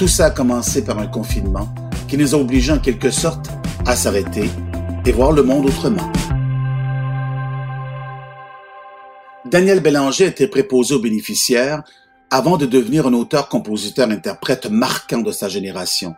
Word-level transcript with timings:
Tout 0.00 0.08
ça 0.08 0.24
a 0.24 0.30
commencé 0.30 0.82
par 0.82 0.98
un 0.98 1.06
confinement 1.06 1.68
qui 2.08 2.16
nous 2.16 2.34
a 2.34 2.38
obligés 2.38 2.72
en 2.72 2.78
quelque 2.78 3.10
sorte 3.10 3.50
à 3.84 3.94
s'arrêter 3.94 4.48
et 5.04 5.12
voir 5.12 5.30
le 5.30 5.42
monde 5.42 5.66
autrement. 5.66 6.10
Daniel 9.44 9.80
Bélanger 9.80 10.24
était 10.24 10.48
préposé 10.48 10.94
aux 10.94 11.00
bénéficiaires 11.00 11.82
avant 12.30 12.56
de 12.56 12.64
devenir 12.64 13.08
un 13.08 13.12
auteur-compositeur-interprète 13.12 14.70
marquant 14.70 15.20
de 15.20 15.32
sa 15.32 15.50
génération. 15.50 16.14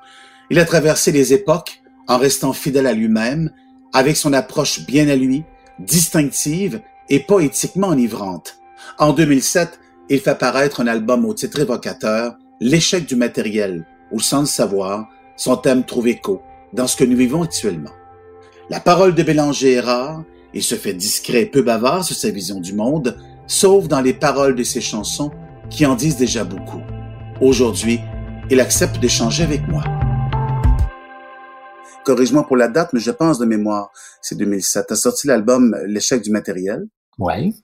Il 0.48 0.60
a 0.60 0.64
traversé 0.64 1.10
les 1.10 1.32
époques 1.32 1.82
en 2.06 2.18
restant 2.18 2.52
fidèle 2.52 2.86
à 2.86 2.92
lui-même, 2.92 3.50
avec 3.92 4.16
son 4.16 4.32
approche 4.32 4.86
bien 4.86 5.08
à 5.08 5.16
lui, 5.16 5.42
distinctive 5.80 6.82
et 7.08 7.18
poétiquement 7.18 7.88
enivrante. 7.88 8.60
En 9.00 9.12
2007, 9.12 9.80
il 10.08 10.20
fait 10.20 10.30
apparaître 10.30 10.80
un 10.80 10.86
album 10.86 11.24
au 11.24 11.34
titre 11.34 11.58
évocateur, 11.58 12.36
L'échec 12.64 13.06
du 13.06 13.16
matériel, 13.16 13.84
où 14.12 14.20
sans 14.20 14.42
le 14.42 14.46
savoir, 14.46 15.08
son 15.36 15.56
thème 15.56 15.84
trouve 15.84 16.06
écho 16.06 16.42
dans 16.72 16.86
ce 16.86 16.96
que 16.96 17.02
nous 17.02 17.16
vivons 17.16 17.42
actuellement. 17.42 17.90
La 18.70 18.78
parole 18.78 19.16
de 19.16 19.22
Bélanger 19.24 19.72
est 19.72 19.80
rare 19.80 20.22
il 20.54 20.62
se 20.62 20.76
fait 20.76 20.94
discret 20.94 21.42
et 21.42 21.46
peu 21.46 21.62
bavard 21.62 22.04
sur 22.04 22.14
sa 22.14 22.30
vision 22.30 22.60
du 22.60 22.72
monde, 22.72 23.18
sauf 23.48 23.88
dans 23.88 24.00
les 24.00 24.14
paroles 24.14 24.54
de 24.54 24.62
ses 24.62 24.80
chansons 24.80 25.32
qui 25.70 25.86
en 25.86 25.96
disent 25.96 26.18
déjà 26.18 26.44
beaucoup. 26.44 26.82
Aujourd'hui, 27.40 27.98
il 28.48 28.60
accepte 28.60 29.00
d'échanger 29.00 29.42
avec 29.42 29.66
moi. 29.66 29.82
Corrige-moi 32.04 32.46
pour 32.46 32.56
la 32.56 32.68
date, 32.68 32.92
mais 32.92 33.00
je 33.00 33.10
pense 33.10 33.40
de 33.40 33.44
mémoire, 33.44 33.90
c'est 34.20 34.36
2007. 34.36 34.86
Tu 34.86 34.92
as 34.92 34.96
sorti 34.96 35.26
l'album 35.26 35.76
L'échec 35.86 36.22
du 36.22 36.30
matériel? 36.30 36.84
Oui. 37.18 37.56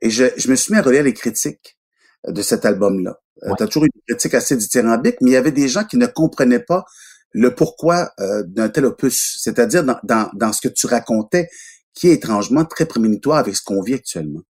Et 0.00 0.08
je, 0.08 0.24
je 0.38 0.50
me 0.50 0.56
suis 0.56 0.72
mis 0.72 0.78
à 0.78 0.82
relire 0.82 1.02
les 1.02 1.12
critiques 1.12 1.77
de 2.26 2.42
cet 2.42 2.64
album-là. 2.64 3.18
Euh, 3.44 3.54
tu 3.56 3.62
as 3.62 3.66
toujours 3.66 3.84
eu 3.84 3.90
une 3.94 4.02
critique 4.08 4.34
assez 4.34 4.56
dithyrambique, 4.56 5.16
mais 5.20 5.30
il 5.30 5.34
y 5.34 5.36
avait 5.36 5.52
des 5.52 5.68
gens 5.68 5.84
qui 5.84 5.96
ne 5.96 6.06
comprenaient 6.06 6.58
pas 6.58 6.84
le 7.32 7.54
pourquoi 7.54 8.10
euh, 8.20 8.42
d'un 8.46 8.68
tel 8.68 8.86
opus. 8.86 9.38
C'est-à-dire 9.40 9.84
dans, 9.84 9.98
dans, 10.02 10.30
dans 10.34 10.52
ce 10.52 10.66
que 10.66 10.72
tu 10.72 10.86
racontais, 10.86 11.48
qui 11.94 12.08
est 12.08 12.14
étrangement 12.14 12.64
très 12.64 12.86
prémonitoire 12.86 13.38
avec 13.38 13.56
ce 13.56 13.62
qu'on 13.62 13.82
vit 13.82 13.94
actuellement. 13.94 14.40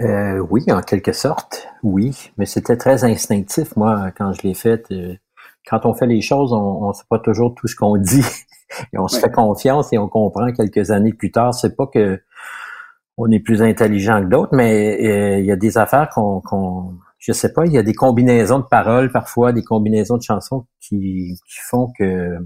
Euh, 0.00 0.38
oui, 0.50 0.64
en 0.70 0.80
quelque 0.80 1.12
sorte, 1.12 1.66
oui, 1.82 2.30
mais 2.36 2.46
c'était 2.46 2.76
très 2.76 3.02
instinctif, 3.04 3.74
moi, 3.76 4.12
quand 4.16 4.32
je 4.32 4.42
l'ai 4.46 4.54
fait. 4.54 4.84
Euh, 4.92 5.14
quand 5.68 5.84
on 5.84 5.94
fait 5.94 6.06
les 6.06 6.20
choses, 6.20 6.52
on 6.52 6.88
ne 6.88 6.92
sait 6.92 7.04
pas 7.10 7.18
toujours 7.18 7.54
tout 7.54 7.66
ce 7.66 7.74
qu'on 7.74 7.96
dit. 7.96 8.24
et 8.92 8.98
on 8.98 9.08
se 9.08 9.18
fait 9.18 9.30
confiance 9.30 9.92
et 9.92 9.98
on 9.98 10.08
comprend 10.08 10.52
quelques 10.52 10.90
années 10.90 11.12
plus 11.12 11.32
tard. 11.32 11.52
C'est 11.54 11.76
pas 11.76 11.86
que 11.86 12.20
on 13.18 13.30
est 13.32 13.40
plus 13.40 13.60
intelligent 13.62 14.22
que 14.22 14.28
d'autres, 14.28 14.54
mais 14.54 14.96
euh, 15.04 15.40
il 15.40 15.44
y 15.44 15.50
a 15.50 15.56
des 15.56 15.76
affaires 15.76 16.08
qu'on, 16.08 16.94
je 17.18 17.32
sais 17.32 17.52
pas, 17.52 17.66
il 17.66 17.72
y 17.72 17.78
a 17.78 17.82
des 17.82 17.92
combinaisons 17.92 18.60
de 18.60 18.64
paroles 18.64 19.10
parfois, 19.10 19.52
des 19.52 19.64
combinaisons 19.64 20.16
de 20.16 20.22
chansons 20.22 20.66
qui, 20.80 21.34
font 21.68 21.92
que 21.98 22.38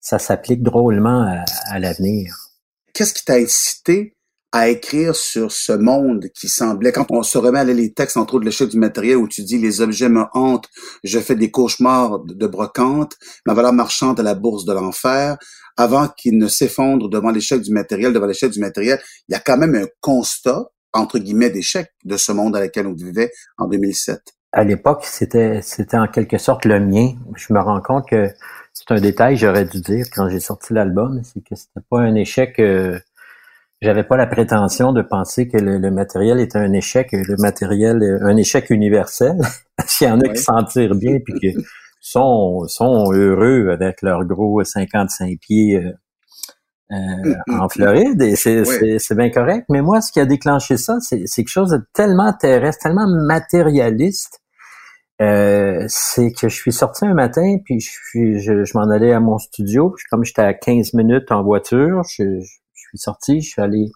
ça 0.00 0.18
s'applique 0.18 0.64
drôlement 0.64 1.44
à, 1.70 1.78
l'avenir. 1.78 2.34
Qu'est-ce 2.92 3.14
qui 3.14 3.24
t'a 3.24 3.34
incité 3.34 4.16
à 4.52 4.68
écrire 4.68 5.14
sur 5.14 5.52
ce 5.52 5.72
monde 5.72 6.26
qui 6.34 6.48
semblait, 6.48 6.92
quand 6.92 7.10
on 7.10 7.22
se 7.22 7.36
remet 7.36 7.58
à 7.58 7.64
les 7.64 7.92
textes, 7.92 8.16
entre 8.16 8.34
autres, 8.34 8.46
l'échec 8.46 8.68
du 8.68 8.78
matériel, 8.78 9.16
où 9.16 9.28
tu 9.28 9.42
dis, 9.42 9.58
les 9.58 9.80
objets 9.80 10.08
me 10.08 10.24
hantent, 10.32 10.68
je 11.04 11.18
fais 11.18 11.34
des 11.34 11.50
cauchemars 11.50 12.20
de 12.20 12.46
brocante, 12.46 13.14
ma 13.46 13.52
valeur 13.52 13.72
marchande 13.72 14.18
à 14.20 14.22
la 14.22 14.34
bourse 14.34 14.64
de 14.64 14.72
l'enfer, 14.72 15.36
avant 15.76 16.08
qu'il 16.08 16.38
ne 16.38 16.48
s'effondre 16.48 17.08
devant 17.08 17.30
l'échec 17.30 17.60
du 17.60 17.72
matériel, 17.72 18.12
devant 18.12 18.26
l'échec 18.26 18.50
du 18.50 18.60
matériel, 18.60 18.98
il 19.28 19.32
y 19.32 19.36
a 19.36 19.40
quand 19.40 19.58
même 19.58 19.74
un 19.74 19.86
constat, 20.00 20.70
entre 20.94 21.18
guillemets, 21.18 21.50
d'échec 21.50 21.92
de 22.04 22.16
ce 22.16 22.32
monde 22.32 22.54
dans 22.54 22.60
lequel 22.60 22.86
on 22.86 22.94
vivait 22.94 23.30
en 23.58 23.68
2007. 23.68 24.20
À 24.52 24.64
l'époque, 24.64 25.04
c'était, 25.04 25.60
c'était 25.62 25.98
en 25.98 26.08
quelque 26.08 26.38
sorte 26.38 26.64
le 26.64 26.80
mien. 26.80 27.12
Je 27.36 27.52
me 27.52 27.60
rends 27.60 27.82
compte 27.82 28.08
que 28.08 28.30
c'est 28.72 28.90
un 28.90 29.00
détail, 29.00 29.36
j'aurais 29.36 29.66
dû 29.66 29.82
dire 29.82 30.06
quand 30.12 30.30
j'ai 30.30 30.40
sorti 30.40 30.72
l'album, 30.72 31.20
c'est 31.22 31.44
que 31.44 31.54
c'était 31.54 31.84
pas 31.90 32.00
un 32.00 32.14
échec. 32.14 32.58
Euh, 32.58 32.98
j'avais 33.80 34.04
pas 34.04 34.16
la 34.16 34.26
prétention 34.26 34.92
de 34.92 35.02
penser 35.02 35.48
que 35.48 35.56
le, 35.56 35.90
matériel 35.90 36.40
était 36.40 36.58
un 36.58 36.72
échec, 36.72 37.08
le 37.12 37.36
matériel, 37.38 38.18
un 38.22 38.36
échec 38.36 38.70
universel. 38.70 39.36
S'il 39.86 40.08
y 40.08 40.10
en 40.10 40.20
a 40.20 40.28
qui 40.28 40.42
s'en 40.42 40.64
tirent 40.64 40.94
bien 40.94 41.18
puis 41.24 41.34
qui 41.34 41.54
sont, 42.00 42.66
sont 42.66 43.12
heureux 43.12 43.68
avec 43.70 44.02
leur 44.02 44.24
gros 44.24 44.62
55 44.62 45.38
pieds 45.40 45.76
euh, 45.76 45.92
euh, 46.90 46.96
hum, 46.96 47.36
hum, 47.46 47.60
en 47.60 47.62
hum. 47.64 47.70
Floride, 47.70 48.22
et 48.22 48.36
c'est 48.36 49.14
bien 49.14 49.30
correct. 49.30 49.66
Mais 49.68 49.82
moi, 49.82 50.00
ce 50.00 50.10
qui 50.10 50.20
a 50.20 50.26
déclenché 50.26 50.76
ça, 50.76 50.98
c'est 51.00 51.26
quelque 51.26 51.48
chose 51.48 51.70
de 51.70 51.80
tellement 51.92 52.32
terrestre, 52.32 52.82
tellement 52.84 53.06
matérialiste 53.06 54.40
euh, 55.20 55.84
c'est 55.88 56.30
que 56.30 56.48
je 56.48 56.54
suis 56.54 56.72
sorti 56.72 57.04
un 57.04 57.14
matin, 57.14 57.58
puis 57.64 57.80
je, 57.80 57.90
suis, 57.90 58.40
je, 58.40 58.78
m'en 58.78 58.88
allais 58.88 59.12
à 59.12 59.20
mon 59.20 59.38
studio. 59.38 59.94
Comme 60.10 60.24
j'étais 60.24 60.42
à 60.42 60.54
15 60.54 60.94
minutes 60.94 61.32
en 61.32 61.42
voiture, 61.42 62.02
je, 62.04 62.40
suis 62.88 62.98
sorti, 62.98 63.40
je 63.40 63.48
suis 63.50 63.62
allé, 63.62 63.86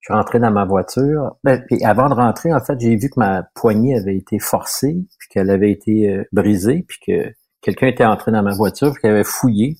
je 0.00 0.06
suis 0.06 0.14
rentré 0.14 0.38
dans 0.40 0.50
ma 0.50 0.64
voiture. 0.64 1.36
Ben, 1.44 1.62
puis 1.66 1.82
avant 1.84 2.08
de 2.08 2.14
rentrer, 2.14 2.52
en 2.52 2.60
fait, 2.60 2.78
j'ai 2.80 2.96
vu 2.96 3.10
que 3.10 3.18
ma 3.18 3.44
poignée 3.54 3.96
avait 3.96 4.16
été 4.16 4.38
forcée, 4.38 4.96
puis 5.18 5.28
qu'elle 5.30 5.50
avait 5.50 5.70
été 5.70 6.10
euh, 6.10 6.24
brisée, 6.32 6.84
puis 6.88 6.98
que 7.06 7.32
quelqu'un 7.60 7.88
était 7.88 8.04
entré 8.04 8.32
dans 8.32 8.42
ma 8.42 8.54
voiture, 8.54 8.92
puis 8.92 9.02
qu'il 9.02 9.10
avait 9.10 9.24
fouillé. 9.24 9.76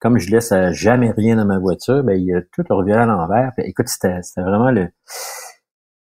Comme 0.00 0.18
je 0.18 0.30
laisse 0.30 0.54
jamais 0.72 1.10
rien 1.10 1.36
dans 1.36 1.44
ma 1.44 1.58
voiture, 1.58 2.04
ben 2.04 2.16
il 2.16 2.32
a 2.34 2.40
tout 2.52 2.62
reviré 2.70 3.00
à 3.00 3.06
l'envers. 3.06 3.52
Écoute, 3.58 3.88
c'était 3.88 4.20
vraiment 4.36 4.70
le 4.70 4.88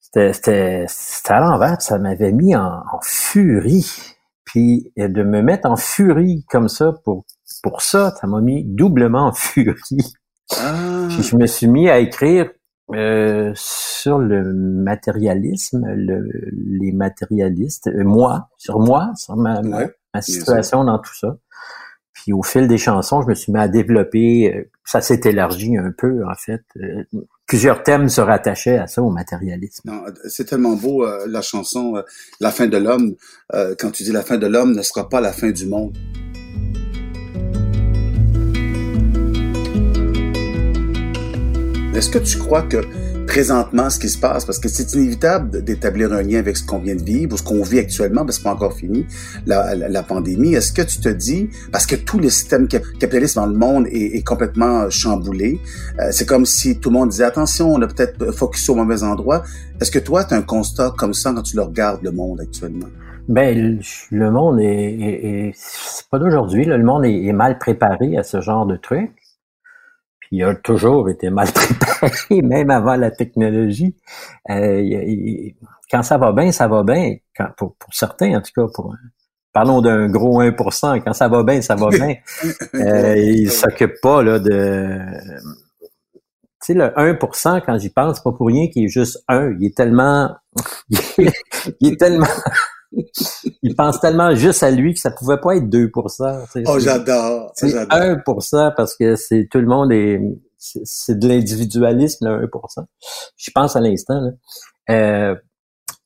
c'était 0.02 0.86
à 1.28 1.40
l'envers, 1.42 1.81
ça 1.81 2.00
m'avait 2.00 2.31
mis 2.31 2.56
en, 2.56 2.84
furie. 3.03 4.16
Puis 4.46 4.92
de 4.96 5.24
me 5.24 5.42
mettre 5.42 5.69
en 5.69 5.75
furie 5.75 6.46
comme 6.50 6.69
ça 6.69 6.94
pour 7.03 7.25
pour 7.63 7.81
ça, 7.81 8.13
ça 8.19 8.28
m'a 8.28 8.42
mis 8.42 8.63
doublement 8.63 9.28
en 9.28 9.34
furie. 9.34 10.13
Ah. 10.51 11.07
Puis 11.09 11.23
je 11.23 11.35
me 11.35 11.45
suis 11.45 11.67
mis 11.67 11.89
à 11.89 12.00
écrire 12.00 12.50
euh, 12.94 13.51
sur 13.56 14.19
le 14.19 14.53
matérialisme, 14.53 15.85
le, 15.88 16.29
les 16.51 16.91
matérialistes, 16.91 17.88
euh, 17.88 18.03
moi, 18.03 18.50
sur 18.57 18.79
moi, 18.79 19.11
sur 19.16 19.35
ma, 19.35 19.61
ma 19.63 20.22
situation 20.22 20.83
dans 20.83 21.00
tout 21.00 21.16
ça. 21.16 21.38
Puis 22.13 22.31
au 22.31 22.44
fil 22.44 22.67
des 22.67 22.78
chansons, 22.78 23.23
je 23.23 23.28
me 23.28 23.33
suis 23.33 23.51
mis 23.51 23.59
à 23.59 23.67
développer, 23.67 24.53
euh, 24.53 24.69
ça 24.83 25.01
s'est 25.01 25.22
élargi 25.23 25.78
un 25.78 25.91
peu 25.97 26.23
en 26.28 26.35
fait. 26.35 26.62
Euh, 26.77 27.03
plusieurs 27.47 27.81
thèmes 27.81 28.07
se 28.07 28.22
rattachaient 28.22 28.77
à 28.77 28.85
ça, 28.85 29.01
au 29.01 29.09
matérialisme. 29.09 29.91
C'est 30.27 30.45
tellement 30.45 30.75
beau 30.75 31.06
la 31.27 31.41
chanson 31.41 32.03
La 32.39 32.51
fin 32.51 32.67
de 32.67 32.77
l'homme. 32.77 33.16
quand 33.79 33.91
tu 33.91 34.03
dis 34.03 34.12
la 34.12 34.23
fin 34.23 34.38
de 34.38 34.47
l'homme 34.47 34.75
ne 34.75 34.81
sera 34.81 35.09
pas 35.09 35.22
la 35.22 35.31
fin 35.31 35.51
du 35.51 35.67
monde. 35.67 35.95
Est-ce 41.95 42.09
que 42.09 42.19
tu 42.19 42.38
crois 42.38 42.63
que 42.63 42.81
présentement 43.25 43.89
ce 43.89 44.00
qui 44.00 44.09
se 44.09 44.17
passe, 44.17 44.44
parce 44.44 44.59
que 44.59 44.67
c'est 44.67 44.91
inévitable 44.94 45.63
d'établir 45.63 46.11
un 46.11 46.23
lien 46.23 46.39
avec 46.39 46.57
ce 46.57 46.66
qu'on 46.66 46.79
vient 46.79 46.95
de 46.95 47.03
vivre 47.03 47.33
ou 47.33 47.38
ce 47.38 47.44
qu'on 47.44 47.63
vit 47.63 47.79
actuellement, 47.79 48.25
parce 48.25 48.38
que 48.38 48.44
c'est 48.44 48.50
pas 48.50 48.53
encore 48.53 48.73
fini, 48.73 49.06
la, 49.45 50.03
pandémie. 50.03 50.56
Est-ce 50.56 50.74
que 50.74 50.81
tu 50.81 51.00
te 51.00 51.07
dis, 51.07 51.50
parce 51.71 51.86
que 51.86 51.95
tout 51.95 52.19
le 52.19 52.30
système 52.30 52.68
capitaliste 52.68 53.36
dans 53.36 53.45
le 53.45 53.56
monde 53.56 53.88
est, 53.88 54.25
complètement 54.25 54.89
chamboulé, 54.89 55.62
euh, 56.00 56.09
c'est 56.12 56.27
comme 56.27 56.45
si 56.45 56.80
tout 56.80 56.89
le 56.89 56.95
monde 56.95 57.09
disait, 57.09 57.24
attention, 57.24 57.74
on 57.74 57.81
a 57.81 57.88
peut-être 57.88 58.33
focusé 58.33 58.74
au 58.74 58.75
mauvais 58.75 59.03
endroit. 59.03 59.44
Est-ce 59.80 59.92
que 59.92 60.00
toi, 60.00 60.25
tu 60.25 60.33
as 60.33 60.38
un 60.38 60.42
constat 60.42 60.94
comme 60.97 61.13
ça 61.13 61.31
quand 61.33 61.44
tu 61.44 61.56
le 61.56 61.62
regardes, 61.62 62.03
le 62.03 62.12
monde 62.12 62.42
actuellement? 62.42 62.88
Ben, 63.30 63.80
le 64.12 64.31
monde 64.31 64.59
est, 64.59 64.65
est, 64.65 65.51
c'est 65.56 66.09
pas 66.09 66.19
d'aujourd'hui. 66.19 66.65
Le 66.65 66.83
monde 66.83 67.06
est, 67.06 67.24
est, 67.24 67.33
mal 67.33 67.57
préparé 67.57 68.18
à 68.18 68.24
ce 68.24 68.42
genre 68.42 68.65
de 68.65 68.75
truc 68.75 69.12
il 70.31 70.44
a 70.44 70.56
toujours 70.56 71.10
été 71.10 71.30
mal 71.30 71.48
préparé, 71.54 72.42
même 72.42 72.69
avant 72.69 72.95
la 72.95 73.12
technologie. 73.12 73.95
Euh, 74.50 75.50
quand 75.92 76.04
ça 76.04 76.18
va 76.18 76.31
bien, 76.31 76.51
ça 76.51 76.68
va 76.68 76.83
bien. 76.83 77.16
Quand, 77.36 77.50
pour, 77.57 77.75
certains, 77.92 78.36
en 78.38 78.42
tout 78.42 78.51
cas, 78.56 78.72
pour 78.74 78.95
parlons 79.54 79.81
d'un 79.81 80.10
gros 80.10 80.42
1%, 80.42 81.01
quand 81.01 81.13
ça 81.13 81.30
va 81.30 81.44
bien, 81.44 81.62
ça 81.62 81.75
va 81.75 81.89
bien. 81.89 82.16
Euh, 82.75 83.16
il 83.18 83.50
s'occupe 83.51 84.01
pas 84.01 84.22
là 84.22 84.38
de. 84.39 85.00
Tu 86.62 86.74
sais, 86.74 86.74
le 86.74 86.88
1%, 86.88 87.62
quand 87.66 87.78
j'y 87.78 87.89
pense, 87.89 88.21
pas 88.21 88.31
pour 88.31 88.48
rien 88.48 88.68
qu'il 88.68 88.86
est 88.86 88.89
juste 88.89 89.24
un. 89.28 89.51
Il 89.60 89.68
est 89.68 89.78
tellement. 89.78 90.36
il 91.80 91.94
est 91.94 91.98
tellement. 91.98 92.28
Il 93.62 93.75
pense 93.75 94.00
tellement 94.00 94.33
juste 94.36 94.63
à 94.63 94.71
lui 94.71 94.94
que 94.94 95.00
ça 95.00 95.12
pouvait 95.12 95.38
pas 95.38 95.56
être 95.56 95.69
2 95.69 95.92
Oh, 95.95 96.80
j'adore. 96.80 97.51
C'est 97.56 97.74
1% 97.74 98.74
parce 98.75 98.95
que 98.95 99.15
c'est 99.15 99.47
tout 99.50 99.59
le 99.59 99.68
monde 99.68 99.92
est 99.92 100.21
c'est 100.57 101.19
de 101.19 101.27
l'individualisme, 101.27 102.27
le 102.27 102.45
1 102.45 102.86
Je 103.38 103.51
pense 103.53 103.75
à 103.75 103.80
l'instant. 103.81 104.31
Euh, 104.89 105.36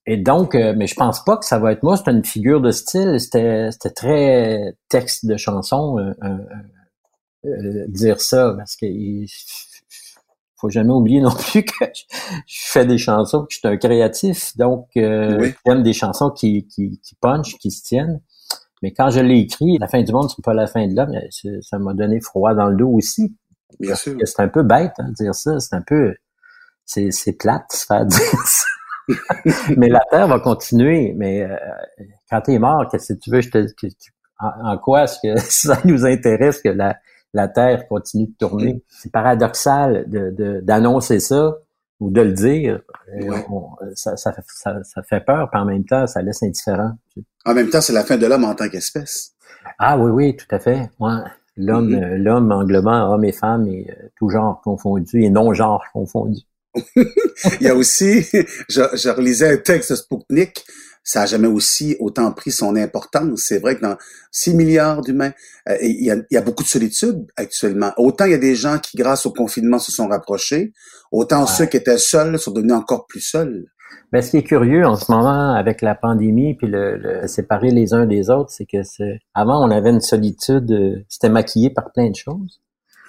et 0.05 0.17
donc, 0.17 0.55
euh, 0.55 0.73
mais 0.75 0.87
je 0.87 0.95
pense 0.95 1.23
pas 1.23 1.37
que 1.37 1.45
ça 1.45 1.59
va 1.59 1.71
être 1.71 1.83
moi. 1.83 1.97
C'est 1.97 2.11
une 2.11 2.25
figure 2.25 2.61
de 2.61 2.71
style. 2.71 3.19
C'était, 3.19 3.69
c'était 3.71 3.91
très 3.91 4.75
texte 4.89 5.25
de 5.25 5.37
chanson 5.37 5.97
euh, 7.45 7.85
dire 7.87 8.19
ça 8.19 8.53
parce 8.57 8.75
que 8.75 8.85
faut 10.59 10.69
jamais 10.69 10.91
oublier 10.91 11.21
non 11.21 11.31
plus 11.31 11.63
que 11.63 11.85
je, 11.95 12.03
fais 12.47 12.85
des 12.85 12.97
chansons, 12.97 13.41
que 13.41 13.47
je 13.51 13.59
suis 13.59 13.67
un 13.67 13.77
créatif, 13.77 14.55
donc 14.57 14.87
euh, 14.97 15.51
j'aime 15.65 15.83
des 15.83 15.93
chansons 15.93 16.29
qui, 16.29 16.67
qui, 16.67 16.99
qui 16.99 17.15
punchent, 17.15 17.57
qui 17.57 17.71
se 17.71 17.83
tiennent. 17.83 18.21
Mais 18.81 18.93
quand 18.93 19.09
je 19.09 19.19
l'ai 19.19 19.39
écrit, 19.39 19.77
la 19.77 19.87
fin 19.87 20.01
du 20.01 20.11
monde, 20.11 20.29
c'est 20.33 20.43
pas 20.43 20.53
la 20.53 20.67
fin 20.67 20.87
de 20.87 20.95
l'homme, 20.95 21.13
ça 21.61 21.79
m'a 21.79 21.93
donné 21.93 22.21
froid 22.21 22.53
dans 22.53 22.67
le 22.67 22.77
dos 22.77 22.89
aussi. 22.89 23.35
Bien 23.79 23.95
sûr. 23.95 24.17
C'est 24.23 24.41
un 24.41 24.47
peu 24.47 24.63
bête 24.63 24.93
hein, 24.99 25.09
de 25.09 25.13
dire 25.13 25.35
ça, 25.35 25.59
c'est 25.59 25.75
un 25.75 25.81
peu 25.81 26.15
c'est, 26.85 27.11
c'est 27.11 27.33
plate 27.33 27.65
de 27.71 27.75
se 27.75 27.85
faire 27.85 28.05
dire 28.05 28.19
ça. 28.45 28.65
mais 29.77 29.89
la 29.89 30.01
Terre 30.09 30.27
va 30.27 30.39
continuer. 30.39 31.13
Mais 31.15 31.43
euh, 31.43 31.55
quand 32.29 32.41
tu 32.41 32.53
es 32.53 32.59
mort, 32.59 32.87
qu'est-ce 32.89 33.13
que 33.13 33.19
tu 33.19 33.29
veux? 33.29 33.41
Je 33.41 33.49
te, 33.49 33.67
en, 34.39 34.71
en 34.71 34.77
quoi 34.77 35.03
est-ce 35.03 35.19
que 35.21 35.39
ça 35.49 35.79
nous 35.85 36.05
intéresse 36.05 36.61
que 36.61 36.69
la, 36.69 36.97
la 37.33 37.47
Terre 37.47 37.87
continue 37.87 38.27
de 38.27 38.33
tourner. 38.37 38.73
Mm. 38.73 38.79
C'est 38.87 39.11
paradoxal 39.11 40.05
de, 40.07 40.61
d'annoncer 40.61 41.19
ça 41.19 41.57
ou 41.99 42.09
de 42.09 42.21
le 42.21 42.33
dire. 42.33 42.81
Euh, 43.13 43.31
ça, 43.95 44.15
ça, 44.15 44.33
ça, 44.45 45.03
fait 45.03 45.19
peur, 45.21 45.49
puis 45.49 45.59
en 45.59 45.65
même 45.65 45.85
temps, 45.85 46.07
ça 46.07 46.21
laisse 46.21 46.43
indifférent. 46.43 46.91
En 47.45 47.53
même 47.53 47.69
temps, 47.69 47.81
c'est 47.81 47.93
la 47.93 48.03
fin 48.03 48.17
de 48.17 48.25
l'homme 48.25 48.45
en 48.45 48.55
tant 48.55 48.69
qu'espèce. 48.69 49.33
Ah 49.77 49.97
oui, 49.97 50.11
oui, 50.11 50.35
tout 50.35 50.53
à 50.55 50.59
fait. 50.59 50.89
L'homme, 51.57 51.89
mm-hmm. 51.89 52.03
euh, 52.03 52.17
l'homme 52.17 52.51
englobant 52.51 53.11
hommes 53.11 53.25
et 53.25 53.33
femmes 53.33 53.67
et 53.67 53.89
euh, 53.89 54.07
tout 54.15 54.29
genre 54.29 54.61
confondu 54.61 55.23
et 55.23 55.29
non-genre 55.29 55.83
confondu. 55.91 56.39
Il 56.95 57.61
y 57.61 57.67
a 57.67 57.75
aussi, 57.75 58.23
je, 58.69 58.81
je 58.93 59.09
relisais 59.09 59.53
un 59.53 59.57
texte 59.57 59.91
de 59.91 59.95
Spoutnik 59.95 60.65
ça 61.09 61.23
a 61.23 61.25
jamais 61.25 61.47
aussi 61.47 61.95
autant 61.99 62.31
pris 62.31 62.51
son 62.51 62.75
importance. 62.75 63.41
C'est 63.47 63.57
vrai 63.57 63.75
que 63.75 63.81
dans 63.81 63.97
6 64.31 64.53
milliards 64.53 65.01
d'humains, 65.01 65.31
euh, 65.67 65.75
il, 65.81 66.05
y 66.05 66.11
a, 66.11 66.15
il, 66.15 66.33
y 66.35 66.37
a, 66.37 66.41
beaucoup 66.41 66.63
de 66.63 66.67
solitude 66.67 67.25
actuellement. 67.35 67.91
Autant 67.97 68.25
il 68.25 68.31
y 68.31 68.35
a 68.35 68.39
des 68.39 68.53
gens 68.53 68.77
qui, 68.77 68.95
grâce 68.95 69.25
au 69.25 69.31
confinement, 69.31 69.79
se 69.79 69.91
sont 69.91 70.07
rapprochés, 70.07 70.71
autant 71.11 71.47
ceux 71.47 71.65
qui 71.65 71.77
étaient 71.77 71.97
seuls 71.97 72.37
sont 72.37 72.51
devenus 72.51 72.75
encore 72.75 73.07
plus 73.07 73.21
seuls. 73.21 73.65
Mais 74.13 74.21
ce 74.21 74.31
qui 74.31 74.37
est 74.37 74.43
curieux 74.43 74.85
en 74.85 74.95
ce 74.95 75.11
moment 75.11 75.55
avec 75.55 75.81
la 75.81 75.95
pandémie 75.95 76.55
puis 76.55 76.67
le, 76.67 76.97
le 76.97 77.27
séparer 77.27 77.71
les 77.71 77.95
uns 77.95 78.05
des 78.05 78.29
autres, 78.29 78.51
c'est 78.51 78.65
que 78.65 78.83
c'est, 78.83 79.19
avant 79.33 79.65
on 79.65 79.71
avait 79.71 79.89
une 79.89 80.01
solitude, 80.01 80.71
euh, 80.71 81.03
c'était 81.09 81.29
maquillé 81.29 81.71
par 81.71 81.91
plein 81.91 82.09
de 82.09 82.15
choses. 82.15 82.61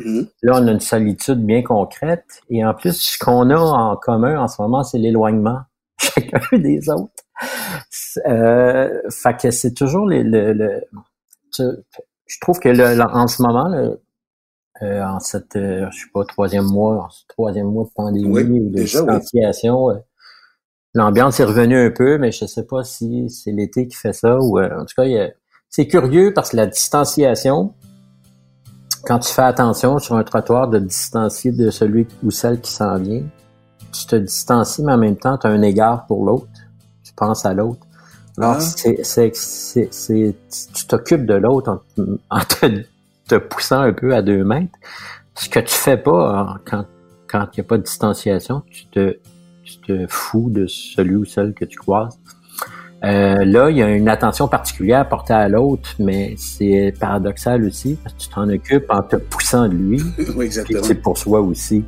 Mmh. 0.04 0.22
Là, 0.42 0.52
on 0.56 0.66
a 0.66 0.72
une 0.72 0.80
solitude 0.80 1.44
bien 1.44 1.62
concrète. 1.62 2.42
Et 2.48 2.64
en 2.64 2.74
plus, 2.74 3.00
ce 3.00 3.18
qu'on 3.18 3.50
a 3.50 3.58
en 3.58 3.96
commun 3.96 4.40
en 4.40 4.48
ce 4.48 4.60
moment, 4.60 4.82
c'est 4.82 4.98
l'éloignement 4.98 5.60
chacun 6.00 6.40
des 6.52 6.88
autres. 6.90 7.12
Euh, 8.26 9.00
fait 9.10 9.36
que 9.40 9.50
c'est 9.50 9.72
toujours 9.72 10.06
le, 10.06 10.22
le, 10.22 10.84
je 12.30 12.38
trouve 12.40 12.58
que 12.58 12.68
le, 12.68 13.00
en 13.00 13.26
ce 13.26 13.42
moment, 13.42 13.96
euh, 14.82 15.02
en 15.02 15.20
cette, 15.20 15.56
euh, 15.56 15.86
je 15.90 15.98
sais 15.98 16.10
pas, 16.12 16.24
troisième 16.24 16.64
mois, 16.64 17.08
troisième 17.28 17.66
mois 17.66 17.84
de 17.84 17.90
pandémie 17.90 18.60
ou 18.60 18.70
de 18.70 18.80
distanciation, 18.80 19.90
euh, 19.90 19.94
l'ambiance 20.94 21.38
est 21.40 21.44
revenue 21.44 21.76
un 21.76 21.90
peu, 21.90 22.16
mais 22.18 22.32
je 22.32 22.46
sais 22.46 22.64
pas 22.64 22.82
si 22.84 23.28
c'est 23.28 23.52
l'été 23.52 23.88
qui 23.88 23.96
fait 23.96 24.14
ça 24.14 24.38
ou 24.40 24.58
en 24.58 24.84
tout 24.86 24.94
cas, 24.96 25.28
c'est 25.68 25.86
curieux 25.86 26.32
parce 26.32 26.50
que 26.50 26.56
la 26.56 26.66
distanciation, 26.66 27.74
quand 29.04 29.18
tu 29.18 29.32
fais 29.32 29.42
attention 29.42 29.98
sur 29.98 30.16
un 30.16 30.24
trottoir 30.24 30.68
de 30.68 30.78
distancier 30.78 31.52
de 31.52 31.70
celui 31.70 32.06
ou 32.22 32.30
celle 32.30 32.60
qui 32.60 32.70
s'en 32.70 32.96
vient, 32.98 33.22
tu 33.92 34.06
te 34.06 34.16
distancies, 34.16 34.82
mais 34.82 34.92
en 34.92 34.98
même 34.98 35.16
temps, 35.16 35.36
tu 35.38 35.46
as 35.46 35.50
un 35.50 35.62
égard 35.62 36.06
pour 36.06 36.24
l'autre. 36.24 36.46
Tu 37.02 37.12
penses 37.14 37.44
à 37.44 37.54
l'autre. 37.54 37.86
Alors, 38.38 38.56
ah. 38.56 38.60
c'est, 38.60 39.02
c'est, 39.34 40.36
tu 40.74 40.86
t'occupes 40.86 41.26
de 41.26 41.34
l'autre 41.34 41.82
en, 42.30 42.40
te, 42.40 43.36
poussant 43.36 43.80
un 43.80 43.92
peu 43.92 44.14
à 44.14 44.22
deux 44.22 44.44
mètres. 44.44 44.78
Ce 45.34 45.48
que 45.48 45.60
tu 45.60 45.74
fais 45.74 45.96
pas 45.96 46.38
hein, 46.38 46.60
quand 46.64 46.84
quand 47.30 47.46
il 47.52 47.60
n'y 47.60 47.66
a 47.66 47.68
pas 47.68 47.78
de 47.78 47.82
distanciation, 47.82 48.62
tu 48.70 48.86
te, 48.86 49.18
tu 49.62 49.78
te 49.78 50.06
fous 50.08 50.50
de 50.50 50.66
celui 50.66 51.16
ou 51.16 51.24
celle 51.24 51.54
que 51.54 51.64
tu 51.64 51.78
croises. 51.78 52.18
Euh, 53.02 53.46
là, 53.46 53.70
il 53.70 53.78
y 53.78 53.82
a 53.82 53.88
une 53.88 54.08
attention 54.08 54.46
particulière 54.46 55.08
portée 55.08 55.32
à 55.32 55.48
l'autre, 55.48 55.94
mais 55.98 56.34
c'est 56.36 56.92
paradoxal 57.00 57.64
aussi, 57.64 57.96
parce 58.02 58.14
que 58.14 58.20
tu 58.20 58.28
t'en 58.28 58.48
occupes 58.48 58.86
en 58.90 59.02
te 59.02 59.16
poussant 59.16 59.68
de 59.68 59.74
lui. 59.74 60.02
oui, 60.36 60.44
exactement. 60.44 60.82
C'est 60.82 60.96
pour 60.96 61.16
soi 61.16 61.40
aussi. 61.40 61.84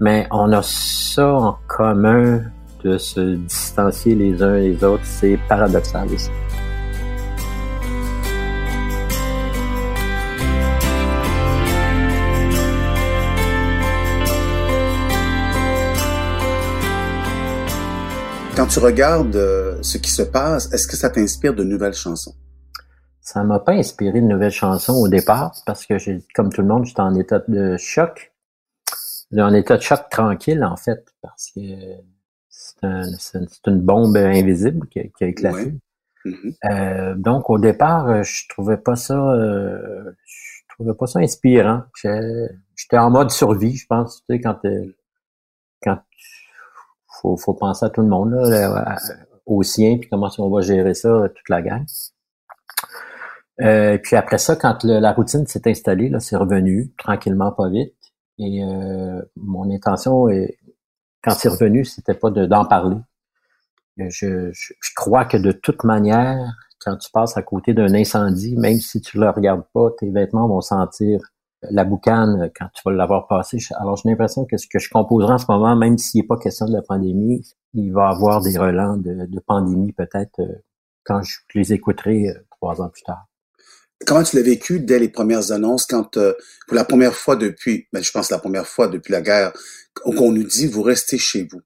Mais 0.00 0.26
on 0.30 0.52
a 0.52 0.62
ça 0.62 1.34
en 1.34 1.58
commun 1.68 2.40
de 2.84 2.96
se 2.96 3.36
distancier 3.36 4.14
les 4.14 4.42
uns 4.42 4.56
les 4.56 4.82
autres. 4.82 5.04
C'est 5.04 5.38
paradoxal 5.48 6.08
aussi. 6.08 6.30
Quand 18.56 18.66
tu 18.66 18.78
regardes 18.78 19.36
euh, 19.36 19.75
ce 19.86 19.98
qui 19.98 20.10
se 20.10 20.22
passe, 20.22 20.72
est-ce 20.72 20.86
que 20.86 20.96
ça 20.96 21.10
t'inspire 21.10 21.54
de 21.54 21.64
nouvelles 21.64 21.94
chansons? 21.94 22.34
Ça 23.20 23.42
m'a 23.44 23.58
pas 23.58 23.72
inspiré 23.72 24.20
de 24.20 24.26
nouvelles 24.26 24.52
chansons 24.52 24.94
au 24.94 25.08
départ 25.08 25.54
parce 25.64 25.86
que 25.86 25.98
j'ai, 25.98 26.22
comme 26.34 26.52
tout 26.52 26.62
le 26.62 26.68
monde, 26.68 26.84
j'étais 26.84 27.00
en 27.00 27.14
état 27.14 27.40
de 27.48 27.76
choc 27.76 28.32
en 29.36 29.54
état 29.54 29.76
de 29.76 29.82
choc 29.82 30.08
tranquille, 30.10 30.64
en 30.64 30.76
fait, 30.76 31.04
parce 31.22 31.50
que 31.50 31.60
c'est 32.48 33.66
une 33.66 33.80
bombe 33.80 34.16
invisible 34.16 34.86
qui, 34.88 35.00
a 35.00 35.26
éclaté. 35.26 35.74
Mm-hmm. 36.24 36.54
Euh, 36.70 37.14
donc, 37.16 37.50
au 37.50 37.58
départ, 37.58 38.22
je 38.22 38.48
trouvais 38.48 38.76
pas 38.76 38.96
ça, 38.96 39.14
euh, 39.14 40.12
je 40.24 40.62
trouvais 40.74 40.94
pas 40.94 41.06
ça 41.06 41.20
inspirant. 41.20 41.82
J'étais 42.02 42.98
en 42.98 43.10
mode 43.10 43.30
survie, 43.30 43.76
je 43.76 43.86
pense, 43.86 44.22
tu 44.28 44.34
sais, 44.34 44.40
quand, 44.40 44.60
quand 45.82 45.98
faut, 47.20 47.36
faut 47.36 47.54
penser 47.54 47.86
à 47.86 47.90
tout 47.90 48.02
le 48.02 48.08
monde, 48.08 48.32
là, 48.32 48.96
au 49.46 49.62
sien, 49.62 49.98
puis 49.98 50.08
comment 50.10 50.30
on 50.38 50.50
va 50.50 50.60
gérer 50.60 50.94
ça, 50.94 51.28
toute 51.34 51.48
la 51.48 51.62
gang. 51.62 51.84
Euh, 53.62 53.96
puis 53.98 54.16
après 54.16 54.38
ça, 54.38 54.56
quand 54.56 54.84
la 54.84 55.12
routine 55.12 55.46
s'est 55.46 55.68
installée, 55.68 56.08
là, 56.08 56.20
c'est 56.20 56.36
revenu 56.36 56.92
tranquillement, 56.98 57.52
pas 57.52 57.68
vite. 57.70 57.94
Et 58.38 58.62
euh, 58.62 59.22
mon 59.36 59.70
intention, 59.70 60.28
est, 60.28 60.58
quand 61.22 61.32
c'est 61.32 61.48
revenu, 61.48 61.84
c'était 61.84 62.14
pas 62.14 62.30
d'en 62.30 62.66
parler. 62.66 62.96
Je, 63.96 64.50
je, 64.52 64.74
crois 64.94 65.24
que 65.24 65.38
de 65.38 65.52
toute 65.52 65.82
manière, 65.84 66.52
quand 66.80 66.98
tu 66.98 67.10
passes 67.10 67.38
à 67.38 67.42
côté 67.42 67.72
d'un 67.72 67.94
incendie, 67.94 68.54
même 68.56 68.76
si 68.76 69.00
tu 69.00 69.18
le 69.18 69.30
regardes 69.30 69.64
pas, 69.72 69.88
tes 69.98 70.10
vêtements 70.10 70.48
vont 70.48 70.60
sentir 70.60 71.20
la 71.70 71.84
boucane 71.84 72.50
quand 72.58 72.66
tu 72.74 72.82
vas 72.84 72.92
l'avoir 72.92 73.26
passé. 73.26 73.58
Alors 73.78 73.96
j'ai 73.96 74.08
l'impression 74.08 74.44
que 74.44 74.56
ce 74.56 74.66
que 74.66 74.78
je 74.78 74.88
composerai 74.90 75.34
en 75.34 75.38
ce 75.38 75.46
moment, 75.48 75.76
même 75.76 75.98
s'il 75.98 76.20
n'est 76.20 76.26
pas 76.26 76.36
question 76.36 76.66
de 76.66 76.72
la 76.72 76.82
pandémie, 76.82 77.42
il 77.74 77.92
va 77.92 78.08
avoir 78.08 78.40
des 78.40 78.56
relents 78.56 78.96
de, 78.96 79.40
pandémie 79.46 79.92
peut-être 79.92 80.40
euh, 80.40 80.62
quand 81.04 81.22
je 81.22 81.38
les 81.54 81.72
écouterai 81.72 82.28
euh, 82.28 82.34
trois 82.50 82.80
ans 82.80 82.88
plus 82.88 83.02
tard. 83.02 83.26
Comment 84.04 84.22
tu 84.22 84.36
l'as 84.36 84.42
vécu 84.42 84.80
dès 84.80 84.98
les 84.98 85.08
premières 85.08 85.52
annonces, 85.52 85.86
quand 85.86 86.16
euh, 86.16 86.34
pour 86.66 86.74
la 86.74 86.84
première 86.84 87.14
fois 87.14 87.36
depuis, 87.36 87.86
ben, 87.92 88.02
je 88.02 88.10
pense 88.10 88.30
la 88.30 88.38
première 88.38 88.66
fois 88.66 88.88
depuis 88.88 89.12
la 89.12 89.22
guerre, 89.22 89.52
qu'on 89.94 90.32
nous 90.32 90.44
dit 90.44 90.66
vous 90.66 90.82
restez 90.82 91.16
chez 91.16 91.48
vous. 91.50 91.60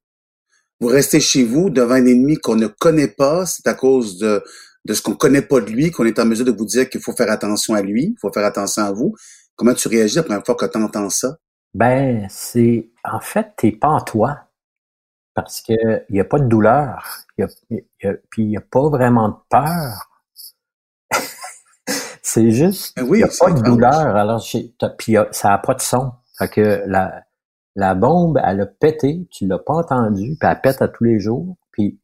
Vous 0.80 0.88
restez 0.88 1.21
chez 1.21 1.45
vous 1.45 1.71
devant 1.71 1.95
un 1.95 2.07
ennemi 2.07 2.37
qu'on 2.37 2.57
ne 2.57 2.69
connaît 2.69 3.09
pas, 3.09 3.47
c'est 3.47 3.66
à 3.66 3.75
cause 3.75 4.19
de, 4.19 4.42
ce 4.88 5.02
qu'on 5.02 5.14
connaît 5.14 5.42
pas 5.42 5.61
de 5.61 5.71
lui 5.71 5.90
qu'on 5.90 6.07
est 6.07 6.19
en 6.19 6.25
mesure 6.25 6.47
de 6.47 6.52
vous 6.52 6.64
dire 6.64 6.88
qu'il 6.88 7.00
faut 7.00 7.12
faire 7.12 7.30
attention 7.30 7.75
à 7.75 7.83
lui, 7.83 8.14
il 8.14 8.16
faut 8.19 8.33
faire 8.33 8.47
attention 8.47 8.85
à 8.85 8.92
vous. 8.92 9.14
Comment 9.61 9.75
tu 9.75 9.88
réagis 9.88 10.17
la 10.17 10.23
première 10.23 10.43
fois 10.43 10.55
que 10.55 10.64
tu 10.64 10.79
entends 10.79 11.11
ça? 11.11 11.37
Ben, 11.75 12.26
c'est 12.31 12.88
en 13.05 13.21
fait, 13.21 13.52
t'es 13.59 13.73
pas 13.73 13.88
en 13.88 14.00
toi. 14.00 14.38
Parce 15.35 15.61
que 15.61 15.75
il 16.09 16.17
y 16.17 16.21
a 16.21 16.25
pas 16.25 16.38
de 16.38 16.47
douleur. 16.47 17.26
Y 17.37 17.43
a, 17.43 17.49
puis 18.31 18.45
il 18.45 18.49
n'y 18.49 18.57
a 18.57 18.62
pas 18.62 18.88
vraiment 18.88 19.29
de 19.29 19.35
peur 19.50 20.09
c'est 22.23 22.50
juste, 22.52 22.95
il 22.97 23.05
n'y 23.05 23.23
a 23.23 23.29
pas 23.38 23.50
de 23.50 23.61
douleur. 23.61 24.17
Alors, 24.17 24.43
puis 24.97 25.17
ça 25.31 25.49
n'a 25.50 25.59
pas 25.59 25.75
de 25.75 25.83
son. 25.83 26.12
Fait 26.38 26.49
que 26.49 26.83
la, 26.87 27.23
la 27.76 27.95
bombe, 27.95 28.40
elle 28.43 28.62
a 28.62 28.67
pété, 28.67 29.29
tu 29.31 29.47
l'as 29.47 29.59
pas 29.59 29.75
entendu, 29.75 30.38
puis 30.40 30.49
elle 30.49 30.61
pète 30.62 30.81
à 30.81 30.88
tous 30.88 31.05
les 31.05 31.21
jours. 31.21 31.59
Puis 31.73 32.00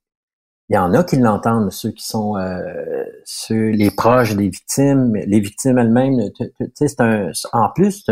il 0.68 0.75
y 0.75 0.78
en 0.78 0.94
a 0.94 1.04
qui 1.04 1.16
l'entendent, 1.16 1.70
ceux 1.70 1.92
qui 1.92 2.04
sont 2.04 2.37
euh, 2.37 3.04
ceux, 3.25 3.68
les 3.68 3.90
proches 3.90 4.35
des 4.35 4.49
victimes, 4.49 5.14
les 5.14 5.40
victimes 5.40 5.78
elles-mêmes. 5.78 6.30
C'est 6.75 7.00
un. 7.00 7.30
En 7.52 7.70
plus, 7.70 8.04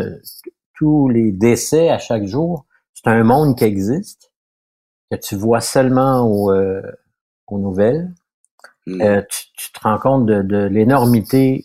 tous 0.74 1.08
les 1.08 1.32
décès 1.32 1.90
à 1.90 1.98
chaque 1.98 2.26
jour, 2.26 2.64
c'est 2.94 3.08
un 3.08 3.24
monde 3.24 3.56
qui 3.56 3.64
existe 3.64 4.30
que 5.10 5.16
tu 5.16 5.34
vois 5.34 5.60
seulement 5.60 6.22
aux, 6.22 6.52
euh, 6.52 6.82
aux 7.48 7.58
nouvelles. 7.58 8.12
hmm. 8.86 9.00
euh, 9.00 9.22
tu, 9.56 9.72
te 9.72 9.80
rends 9.80 9.98
compte 9.98 10.26
de, 10.26 10.66
l'énormité 10.66 11.64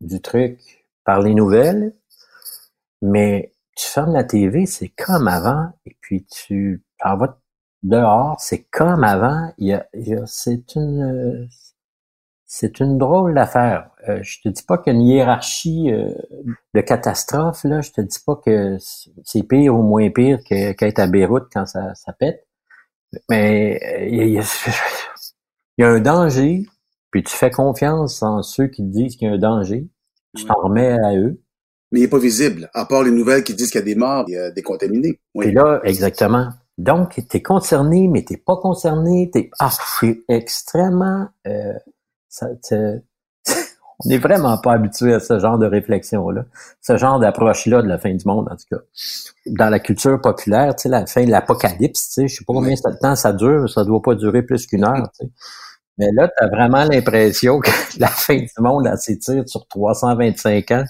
du 0.00 0.20
truc 0.20 0.84
par 1.04 1.20
les 1.22 1.34
nouvelles, 1.34 1.94
mais 3.00 3.54
tu 3.76 3.86
fermes 3.86 4.12
la 4.12 4.24
TV, 4.24 4.66
c'est 4.66 4.88
comme 4.88 5.28
avant, 5.28 5.72
et 5.86 5.96
puis 6.00 6.26
tu 6.26 6.82
en 7.02 7.16
vas 7.16 7.38
dehors, 7.84 8.40
c'est 8.40 8.64
comme 8.70 9.04
avant. 9.04 9.52
Il 9.58 9.84
c'est 10.26 10.74
une, 10.74 11.48
c'est 12.56 12.78
une 12.78 12.98
drôle 12.98 13.34
d'affaire. 13.34 13.90
Euh, 14.08 14.20
je 14.22 14.40
te 14.40 14.48
dis 14.48 14.62
pas 14.62 14.78
qu'il 14.78 14.92
y 14.92 14.96
a 14.96 14.98
une 15.00 15.06
hiérarchie 15.06 15.90
euh, 15.90 16.10
de 16.72 16.80
catastrophe, 16.80 17.64
là. 17.64 17.80
Je 17.80 17.90
te 17.90 18.00
dis 18.00 18.18
pas 18.24 18.36
que 18.36 18.76
c'est 19.24 19.42
pire 19.42 19.74
ou 19.74 19.82
moins 19.82 20.08
pire 20.10 20.38
qu'être 20.44 21.00
à 21.00 21.08
Beyrouth 21.08 21.48
quand 21.52 21.66
ça, 21.66 21.94
ça 21.94 22.12
pète. 22.12 22.46
Mais 23.28 23.80
euh, 23.82 24.06
il 24.08 24.40
y, 25.78 25.82
a, 25.82 25.88
un 25.88 25.98
danger, 25.98 26.64
puis 27.10 27.24
tu 27.24 27.34
fais 27.34 27.50
confiance 27.50 28.22
en 28.22 28.42
ceux 28.42 28.68
qui 28.68 28.82
te 28.82 28.92
disent 28.92 29.16
qu'il 29.16 29.26
y 29.26 29.30
a 29.32 29.34
un 29.34 29.38
danger. 29.38 29.88
Tu 30.36 30.44
t'en 30.44 30.54
remets 30.54 30.92
à 30.92 31.16
eux. 31.16 31.40
Mais 31.90 32.00
il 32.00 32.02
n'est 32.02 32.08
pas 32.08 32.18
visible, 32.18 32.70
à 32.72 32.86
part 32.86 33.02
les 33.02 33.10
nouvelles 33.10 33.42
qui 33.42 33.54
disent 33.54 33.70
qu'il 33.70 33.80
y 33.80 33.82
a 33.82 33.84
des 33.84 33.94
morts, 33.94 34.24
il 34.28 34.34
y 34.34 34.36
a 34.36 34.52
des 34.52 34.62
contaminés. 34.62 35.20
Oui. 35.34 35.46
Et 35.46 35.52
là, 35.52 35.80
exactement. 35.82 36.50
Donc, 36.78 37.14
tu 37.28 37.36
es 37.36 37.42
concerné, 37.42 38.08
mais 38.08 38.24
tu 38.24 38.36
pas 38.36 38.56
concerné. 38.56 39.30
T'es... 39.32 39.50
Ah, 39.60 39.70
c'est 40.00 40.22
extrêmement... 40.28 41.28
Euh, 41.46 41.72
ça, 42.28 42.48
on 44.04 44.08
n'est 44.08 44.18
vraiment 44.18 44.58
pas 44.58 44.72
habitué 44.72 45.14
à 45.14 45.20
ce 45.20 45.38
genre 45.38 45.58
de 45.58 45.66
réflexion-là, 45.66 46.46
ce 46.80 46.96
genre 46.96 47.20
d'approche-là 47.20 47.82
de 47.82 47.86
la 47.86 47.98
fin 47.98 48.12
du 48.12 48.26
monde, 48.26 48.48
en 48.50 48.56
tout 48.56 48.66
cas. 48.70 48.82
Dans 49.46 49.70
la 49.70 49.78
culture 49.78 50.20
populaire, 50.20 50.74
tu 50.74 50.82
sais, 50.82 50.88
la 50.88 51.06
fin 51.06 51.24
de 51.24 51.30
l'apocalypse, 51.30 52.08
tu 52.08 52.12
sais, 52.12 52.28
je 52.28 52.36
sais 52.36 52.44
pas 52.44 52.54
combien 52.54 52.74
de 52.74 52.98
temps 53.00 53.14
ça 53.14 53.32
dure, 53.32 53.70
ça 53.70 53.84
doit 53.84 54.02
pas 54.02 54.16
durer 54.16 54.42
plus 54.42 54.66
qu'une 54.66 54.84
heure, 54.84 55.08
tu 55.18 55.26
sais. 55.26 55.32
Mais 55.98 56.10
là, 56.12 56.28
tu 56.28 56.44
as 56.44 56.48
vraiment 56.48 56.84
l'impression 56.84 57.60
que 57.60 57.70
la 58.00 58.08
fin 58.08 58.36
du 58.36 58.48
monde, 58.58 58.88
elle 58.90 58.98
s'étire 58.98 59.44
sur 59.46 59.66
325 59.68 60.70
ans. 60.72 60.84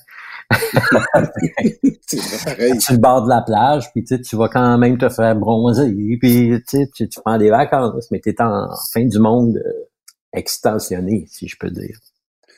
c'est 2.07 2.81
Sur 2.81 2.95
le 2.95 2.99
bord 2.99 3.25
de 3.25 3.29
la 3.29 3.43
plage, 3.43 3.91
puis 3.93 4.05
tu 4.05 4.37
vas 4.37 4.49
quand 4.49 4.79
même 4.79 4.99
te 4.99 5.09
faire 5.09 5.35
bronzer, 5.37 5.93
puis 6.21 6.63
tu, 6.69 6.89
tu 6.91 7.21
prends 7.25 7.39
des 7.39 7.51
vacances, 7.51 8.11
mais 8.11 8.21
tu 8.21 8.31
es 8.31 8.43
en 8.43 8.69
fin 8.93 9.05
du 9.05 9.19
monde 9.19 9.57
euh, 9.57 9.89
extensionné, 10.33 11.27
si 11.31 11.49
je 11.49 11.57
peux 11.59 11.71
dire. 11.71 11.99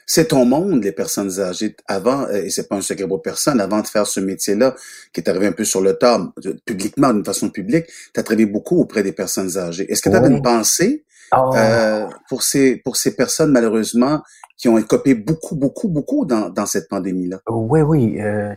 C'est 0.08 0.28
ton 0.28 0.44
monde, 0.44 0.84
les 0.84 0.92
personnes 0.92 1.40
âgées. 1.40 1.74
Avant, 1.88 2.26
euh, 2.28 2.44
et 2.44 2.50
c'est 2.50 2.68
pas 2.68 2.76
un 2.76 2.80
secret 2.80 3.08
pour 3.08 3.22
personne, 3.22 3.60
avant 3.60 3.80
de 3.80 3.88
faire 3.88 4.06
ce 4.06 4.20
métier-là, 4.20 4.76
qui 5.12 5.20
est 5.20 5.28
arrivé 5.28 5.48
un 5.48 5.52
peu 5.52 5.64
sur 5.64 5.80
le 5.80 5.94
tard, 5.94 6.32
publiquement, 6.64 7.12
d'une 7.12 7.24
façon 7.24 7.50
publique, 7.50 7.86
tu 8.14 8.20
as 8.20 8.22
travaillé 8.22 8.46
beaucoup 8.46 8.78
auprès 8.78 9.02
des 9.02 9.12
personnes 9.12 9.58
âgées. 9.58 9.90
Est-ce 9.90 10.02
que 10.02 10.08
tu 10.08 10.14
avais 10.14 10.28
une 10.28 10.42
pensée 10.42 11.04
oh. 11.32 11.52
euh, 11.56 12.08
pour 12.28 12.42
ces 12.42 12.76
pour 12.78 12.96
ces 12.96 13.16
personnes, 13.16 13.52
malheureusement, 13.52 14.22
qui 14.56 14.68
ont 14.68 14.78
écopé 14.78 15.14
beaucoup, 15.14 15.56
beaucoup, 15.56 15.88
beaucoup 15.88 16.24
dans, 16.24 16.48
dans 16.50 16.66
cette 16.66 16.88
pandémie-là? 16.88 17.40
Oui, 17.48 17.80
oui. 17.80 18.20
Euh, 18.20 18.54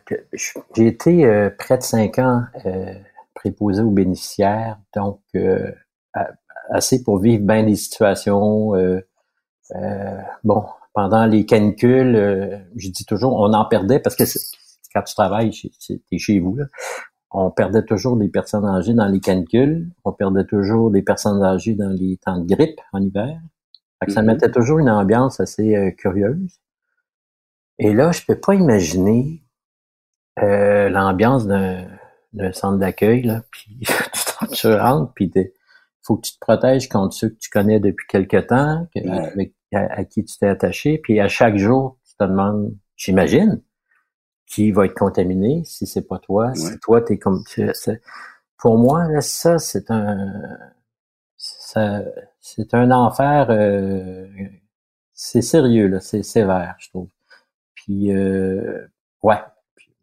j'ai 0.76 0.88
été 0.88 1.26
euh, 1.26 1.50
près 1.58 1.78
de 1.78 1.84
cinq 1.84 2.20
ans 2.20 2.44
préposé 3.36 3.82
aux 3.82 3.92
bénéficiaires, 3.92 4.80
donc 4.96 5.22
assez 6.72 7.04
pour 7.04 7.20
vivre 7.20 7.44
bien 7.44 7.64
des 7.64 7.76
situations. 7.76 8.74
bon, 10.44 10.66
pendant 10.94 11.26
les 11.26 11.46
canicules, 11.46 12.66
je 12.76 12.90
dis 12.90 13.06
toujours, 13.06 13.34
on 13.34 13.54
en 13.54 13.66
perdait 13.66 14.00
parce 14.00 14.16
que 14.16 14.24
quand 14.94 15.04
tu 15.04 15.14
travailles, 15.14 15.52
es 16.12 16.18
chez 16.18 16.40
vous, 16.40 16.56
là, 16.56 16.66
on 17.32 17.52
perdait 17.52 17.84
toujours 17.84 18.18
des 18.18 18.30
personnes 18.30 18.66
âgées 18.66 18.94
dans 18.94 19.08
les 19.08 19.20
canicules, 19.20 19.90
on 20.04 20.12
perdait 20.12 20.46
toujours 20.46 20.92
des 20.92 21.02
personnes 21.02 21.44
âgées 21.44 21.76
dans 21.76 21.90
les 21.90 22.18
temps 22.18 22.40
de 22.40 22.54
grippe 22.54 22.82
en 22.92 23.02
hiver. 23.02 23.40
Ça 24.08 24.22
mm-hmm. 24.22 24.26
mettait 24.26 24.52
toujours 24.52 24.80
une 24.80 24.90
ambiance 24.90 25.40
assez 25.40 25.76
euh, 25.76 25.92
curieuse. 25.92 26.60
Et 27.78 27.94
là, 27.94 28.12
je 28.12 28.26
peux 28.26 28.40
pas 28.40 28.56
imaginer 28.56 29.44
euh, 30.42 30.90
l'ambiance 30.90 31.48
d'un, 31.48 31.88
centre 32.54 32.78
d'accueil, 32.78 33.24
là, 33.24 33.44
puis 33.52 33.80
tu 34.54 34.68
rentres, 34.68 35.14
puis 35.14 35.32
faut 36.02 36.18
que 36.18 36.28
tu 36.28 36.34
te 36.34 36.40
protèges 36.40 36.88
contre 36.90 37.14
ceux 37.14 37.30
que 37.30 37.38
tu 37.40 37.50
connais 37.50 37.80
depuis 37.80 38.08
quelque 38.08 38.38
temps, 38.38 38.88
avec 38.96 39.54
à, 39.74 40.04
qui 40.04 40.24
tu 40.24 40.38
t'es 40.38 40.48
attaché, 40.48 40.98
puis 40.98 41.20
à 41.20 41.28
chaque 41.28 41.58
jour, 41.58 41.98
tu 42.08 42.16
te 42.16 42.24
demandes, 42.24 42.76
j'imagine, 42.96 43.62
qui 44.50 44.72
va 44.72 44.86
être 44.86 44.96
contaminé 44.96 45.64
si 45.64 45.88
c'est 45.88 46.08
pas 46.08 46.20
toi. 46.20 46.54
Si 46.56 46.78
toi, 46.80 47.02
t'es 47.02 47.18
comme... 47.18 47.44
Pour 48.58 48.78
moi, 48.78 49.08
là, 49.08 49.22
ça, 49.22 49.60
c'est 49.60 49.90
un... 49.92 50.18
c'est 51.38 52.74
un 52.74 52.92
enfer... 52.92 53.48
Euh, 53.52 54.28
c'est 55.14 55.42
sérieux, 55.42 55.88
là, 55.88 56.00
c'est 56.00 56.24
sévère, 56.24 56.76
je 56.80 56.90
trouve. 56.90 57.10
Puis, 57.76 58.12
euh, 58.14 58.88
ouais, 59.22 59.38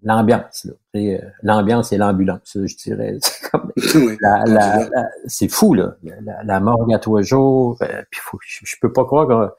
l'ambiance, 0.03 0.69
euh, 0.95 1.19
l'ambiance 1.43 1.93
et 1.93 1.97
l'ambulance, 1.97 2.53
je 2.55 2.77
dirais. 2.77 3.19
C'est 5.27 5.49
fou, 5.49 5.75
là. 5.75 5.97
La, 6.45 6.61
morgue 6.61 6.95
à 6.95 6.99
trois 6.99 7.23
jours. 7.23 7.79
Euh, 7.83 8.03
puis 8.11 8.21
je, 8.63 8.77
peux 8.81 8.93
pas 8.93 9.05
croire 9.05 9.27
que. 9.27 9.55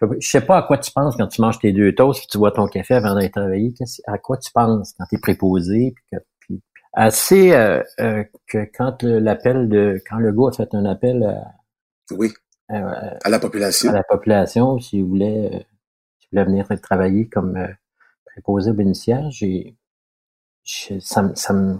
Je, 0.00 0.28
sais 0.28 0.40
pas 0.40 0.58
à 0.58 0.62
quoi 0.62 0.78
tu 0.78 0.90
penses 0.92 1.16
quand 1.16 1.26
tu 1.26 1.40
manges 1.40 1.58
tes 1.58 1.72
deux 1.72 1.94
toasts 1.94 2.24
et 2.24 2.26
tu 2.26 2.38
vois 2.38 2.52
ton 2.52 2.66
café 2.66 2.94
avant 2.94 3.14
d'aller 3.14 3.30
travailler. 3.30 3.72
À 4.06 4.18
quoi 4.18 4.36
tu 4.36 4.52
penses 4.52 4.92
quand 4.98 5.04
tu 5.08 5.16
es 5.16 5.18
préposé? 5.18 5.94
Puis, 6.40 6.62
assez 6.92 7.52
euh, 7.52 7.82
que 8.46 8.68
quand 8.76 9.02
l'appel 9.02 9.68
de 9.68 10.02
quand 10.08 10.18
le 10.18 10.32
gars 10.32 10.48
a 10.48 10.52
fait 10.52 10.74
un 10.74 10.84
appel 10.84 11.22
à, 11.24 11.54
oui. 12.10 12.32
à 12.68 13.30
la 13.30 13.38
population. 13.38 13.90
À 13.90 13.94
la 13.94 14.02
population, 14.02 14.78
s'il 14.78 15.04
voulait, 15.04 15.66
s'il 16.18 16.28
voulait 16.30 16.44
venir 16.44 16.68
travailler 16.82 17.28
comme 17.28 17.58
préposé 18.26 18.70
aux 18.70 18.74
bénéficiaires, 18.74 19.30
j'ai 19.30 19.76
ça, 20.66 21.30
ça 21.34 21.52
me... 21.52 21.78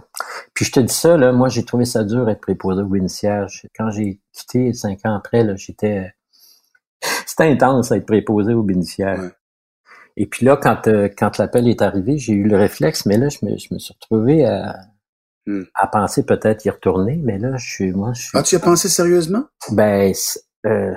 Puis 0.53 0.65
je 0.65 0.71
te 0.71 0.79
dis 0.79 0.93
ça, 0.93 1.17
là, 1.17 1.31
moi 1.31 1.49
j'ai 1.49 1.65
trouvé 1.65 1.85
ça 1.85 2.03
dur 2.03 2.25
d'être 2.25 2.41
préposé 2.41 2.81
au 2.81 2.87
bénéficiaire. 2.87 3.47
Quand 3.75 3.91
j'ai 3.91 4.21
quitté 4.31 4.73
cinq 4.73 5.05
ans 5.05 5.15
après, 5.15 5.43
là, 5.43 5.55
j'étais. 5.55 6.13
C'était 7.37 7.51
intense 7.51 7.89
d'être 7.89 8.07
préposé 8.07 8.53
au 8.53 8.63
bénéficiaire. 8.63 9.31
Et 10.15 10.25
puis 10.25 10.45
là, 10.45 10.57
quand, 10.57 10.87
euh, 10.87 11.07
quand 11.15 11.37
l'appel 11.37 11.67
est 11.67 11.83
arrivé, 11.83 12.17
j'ai 12.17 12.33
eu 12.33 12.47
le 12.47 12.57
réflexe, 12.57 13.05
mais 13.05 13.17
là, 13.17 13.29
je 13.29 13.45
me, 13.45 13.55
je 13.57 13.71
me 13.71 13.77
suis 13.77 13.93
retrouvé 13.93 14.43
à, 14.45 14.75
hmm. 15.45 15.63
à 15.75 15.87
penser 15.87 16.25
peut-être 16.25 16.65
y 16.65 16.69
retourner, 16.71 17.19
mais 17.23 17.37
là, 17.37 17.55
je 17.57 17.69
suis. 17.69 17.91
Moi, 17.91 18.13
je 18.13 18.23
suis... 18.23 18.31
Ah, 18.33 18.41
tu 18.41 18.55
as 18.55 18.59
pensé 18.59 18.89
sérieusement? 18.89 19.45
Ben 19.71 20.11
euh, 20.65 20.95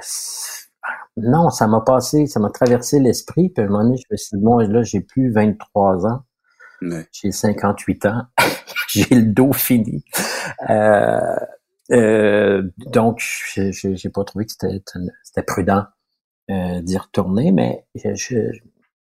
non, 1.19 1.51
ça 1.51 1.67
m'a 1.67 1.83
passé, 1.83 2.27
ça 2.27 2.41
m'a 2.41 2.49
traversé 2.49 3.01
l'esprit, 3.01 3.51
puis 3.51 3.63
à 3.63 3.67
un 3.67 3.71
moment 3.71 3.85
donné, 3.85 3.99
je 3.99 4.07
me 4.11 4.17
suis 4.17 4.39
dit, 4.39 4.43
bon, 4.43 4.57
là, 4.57 4.83
j'ai 4.83 5.01
plus 5.01 5.31
23 5.33 6.07
ans. 6.07 6.23
J'ai 7.13 7.31
58 7.31 8.07
ans. 8.07 8.23
j'ai 8.89 9.15
le 9.15 9.27
dos 9.27 9.53
fini. 9.53 10.03
Euh, 10.71 11.21
euh, 11.93 12.63
donc, 12.79 13.23
j'ai 13.55 14.09
pas 14.09 14.25
trouvé 14.25 14.47
que 14.47 14.53
c'était 14.53 15.43
prudent 15.47 15.85
euh, 16.51 16.81
d'y 16.83 16.99
retourner, 16.99 17.53
mais 17.53 17.85
je, 17.95 18.51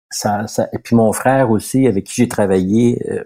ça, 0.10 0.48
ça, 0.48 0.70
et 0.74 0.80
puis 0.80 0.96
mon 0.96 1.14
frère 1.14 1.52
aussi, 1.52 1.88
avec 1.88 2.06
qui 2.06 2.16
j'ai 2.16 2.28
travaillé 2.28 3.02
euh, 3.12 3.24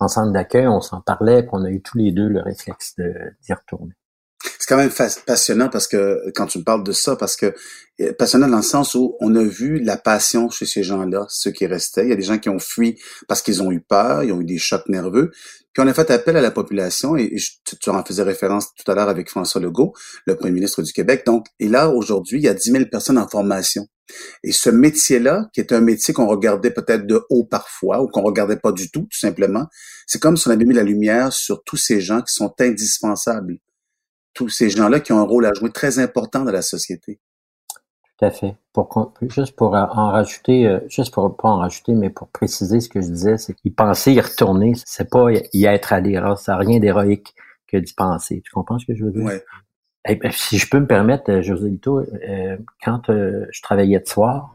en 0.00 0.08
centre 0.08 0.32
d'accueil, 0.32 0.66
on 0.68 0.80
s'en 0.80 1.00
parlait, 1.00 1.46
qu'on 1.46 1.64
a 1.64 1.70
eu 1.70 1.82
tous 1.82 1.98
les 1.98 2.12
deux 2.12 2.28
le 2.28 2.40
réflexe 2.40 2.94
d'y 2.96 3.52
retourner 3.52 3.94
c'est 4.66 4.74
quand 4.74 4.80
même 4.80 4.90
passionnant 5.26 5.68
parce 5.68 5.86
que 5.86 6.20
quand 6.34 6.46
tu 6.46 6.58
me 6.58 6.64
parles 6.64 6.82
de 6.82 6.90
ça, 6.90 7.14
parce 7.14 7.36
que 7.36 7.54
euh, 8.00 8.12
passionnant 8.18 8.48
dans 8.48 8.56
le 8.56 8.64
sens 8.64 8.96
où 8.96 9.16
on 9.20 9.32
a 9.36 9.44
vu 9.44 9.78
la 9.78 9.96
passion 9.96 10.50
chez 10.50 10.66
ces 10.66 10.82
gens-là, 10.82 11.24
ceux 11.28 11.52
qui 11.52 11.66
restaient. 11.66 12.04
Il 12.04 12.08
y 12.08 12.12
a 12.12 12.16
des 12.16 12.22
gens 12.22 12.38
qui 12.38 12.48
ont 12.48 12.58
fui 12.58 13.00
parce 13.28 13.42
qu'ils 13.42 13.62
ont 13.62 13.70
eu 13.70 13.80
peur, 13.80 14.24
ils 14.24 14.32
ont 14.32 14.40
eu 14.40 14.44
des 14.44 14.58
chocs 14.58 14.88
nerveux. 14.88 15.30
Puis 15.72 15.84
on 15.84 15.86
a 15.86 15.94
fait 15.94 16.10
appel 16.10 16.36
à 16.36 16.40
la 16.40 16.50
population 16.50 17.16
et, 17.16 17.32
tu, 17.80 17.90
en 17.90 18.04
faisais 18.04 18.24
référence 18.24 18.74
tout 18.74 18.90
à 18.90 18.96
l'heure 18.96 19.08
avec 19.08 19.30
François 19.30 19.60
Legault, 19.60 19.92
le 20.26 20.34
premier 20.34 20.54
ministre 20.54 20.82
du 20.82 20.92
Québec. 20.92 21.22
Donc, 21.24 21.46
et 21.60 21.68
là, 21.68 21.88
aujourd'hui, 21.88 22.38
il 22.40 22.44
y 22.44 22.48
a 22.48 22.54
10 22.54 22.72
000 22.72 22.84
personnes 22.86 23.18
en 23.18 23.28
formation. 23.28 23.86
Et 24.42 24.50
ce 24.50 24.70
métier-là, 24.70 25.48
qui 25.52 25.60
est 25.60 25.72
un 25.72 25.80
métier 25.80 26.12
qu'on 26.12 26.26
regardait 26.26 26.72
peut-être 26.72 27.06
de 27.06 27.22
haut 27.30 27.44
parfois 27.44 28.02
ou 28.02 28.08
qu'on 28.08 28.22
regardait 28.22 28.56
pas 28.56 28.72
du 28.72 28.90
tout, 28.90 29.02
tout 29.02 29.18
simplement, 29.18 29.68
c'est 30.08 30.20
comme 30.20 30.36
si 30.36 30.48
on 30.48 30.50
avait 30.50 30.64
mis 30.64 30.74
la 30.74 30.82
lumière 30.82 31.32
sur 31.32 31.62
tous 31.62 31.76
ces 31.76 32.00
gens 32.00 32.20
qui 32.20 32.34
sont 32.34 32.52
indispensables 32.58 33.58
tous 34.36 34.50
ces 34.50 34.68
gens-là 34.68 35.00
qui 35.00 35.12
ont 35.12 35.18
un 35.18 35.24
rôle 35.24 35.46
à 35.46 35.54
jouer 35.54 35.70
très 35.70 35.98
important 35.98 36.44
dans 36.44 36.52
la 36.52 36.62
société. 36.62 37.18
Tout 38.18 38.24
à 38.24 38.30
fait. 38.30 38.54
Pour, 38.72 39.12
juste 39.22 39.56
pour 39.56 39.74
en 39.74 40.10
rajouter, 40.10 40.66
euh, 40.66 40.78
juste 40.88 41.12
pour 41.12 41.36
pas 41.36 41.48
en 41.48 41.58
rajouter, 41.58 41.94
mais 41.94 42.10
pour 42.10 42.28
préciser 42.28 42.80
ce 42.80 42.88
que 42.88 43.00
je 43.00 43.08
disais, 43.08 43.38
c'est 43.38 43.54
qu'il 43.54 43.74
pensait 43.74 44.12
y 44.12 44.20
retourner, 44.20 44.74
c'est 44.84 45.10
pas 45.10 45.28
y 45.52 45.64
être 45.64 45.92
allé. 45.92 46.16
Alors, 46.16 46.38
ça 46.38 46.52
n'a 46.52 46.58
rien 46.58 46.78
d'héroïque 46.78 47.34
que 47.66 47.78
d'y 47.78 47.94
penser. 47.94 48.42
Tu 48.44 48.52
comprends 48.52 48.78
ce 48.78 48.86
que 48.86 48.94
je 48.94 49.04
veux 49.04 49.10
dire? 49.10 49.24
Ouais. 49.24 49.42
Eh 50.08 50.14
ben, 50.16 50.30
si 50.30 50.58
je 50.58 50.68
peux 50.68 50.78
me 50.78 50.86
permettre, 50.86 51.30
euh, 51.30 51.42
José 51.42 51.68
Lito, 51.68 51.98
euh, 51.98 52.56
quand 52.84 53.00
je 53.08 53.62
travaillais 53.62 53.98
de 53.98 54.06
soir, 54.06 54.54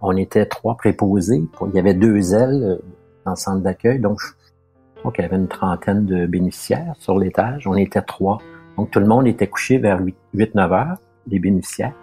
on 0.00 0.16
était 0.16 0.46
trois 0.46 0.76
préposés. 0.76 1.42
il 1.66 1.74
y 1.74 1.78
avait 1.78 1.94
deux 1.94 2.34
ailes 2.34 2.80
dans 3.24 3.32
le 3.32 3.36
centre 3.36 3.62
d'accueil, 3.62 3.98
donc 3.98 4.20
je 4.20 5.00
crois 5.00 5.12
qu'il 5.12 5.22
y 5.22 5.26
avait 5.26 5.36
une 5.36 5.48
trentaine 5.48 6.06
de 6.06 6.26
bénéficiaires 6.26 6.94
sur 6.98 7.18
l'étage. 7.18 7.66
On 7.66 7.74
était 7.74 8.02
trois. 8.02 8.38
Donc, 8.76 8.90
tout 8.90 9.00
le 9.00 9.06
monde 9.06 9.26
était 9.26 9.46
couché 9.46 9.78
vers 9.78 10.00
8-9 10.34 10.72
heures, 10.72 10.98
les 11.26 11.38
bénéficiaires. 11.38 11.94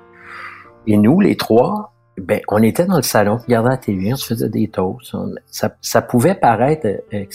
et 0.88 0.98
nous, 0.98 1.20
les 1.20 1.38
trois, 1.38 1.94
ben, 2.18 2.42
on 2.48 2.62
était 2.62 2.86
dans 2.86 2.98
le 2.98 3.04
salon, 3.04 3.34
on 3.34 3.38
regardait 3.38 3.70
la 3.70 3.78
télé, 3.78 4.14
on 4.14 4.16
se 4.16 4.28
faisait 4.28 4.50
des 4.50 4.68
toasts. 4.68 5.16
ça, 5.48 5.76
ça, 5.82 6.02
pouvait 6.02 6.36
paraître 6.36 6.86
euh, 7.14 7.26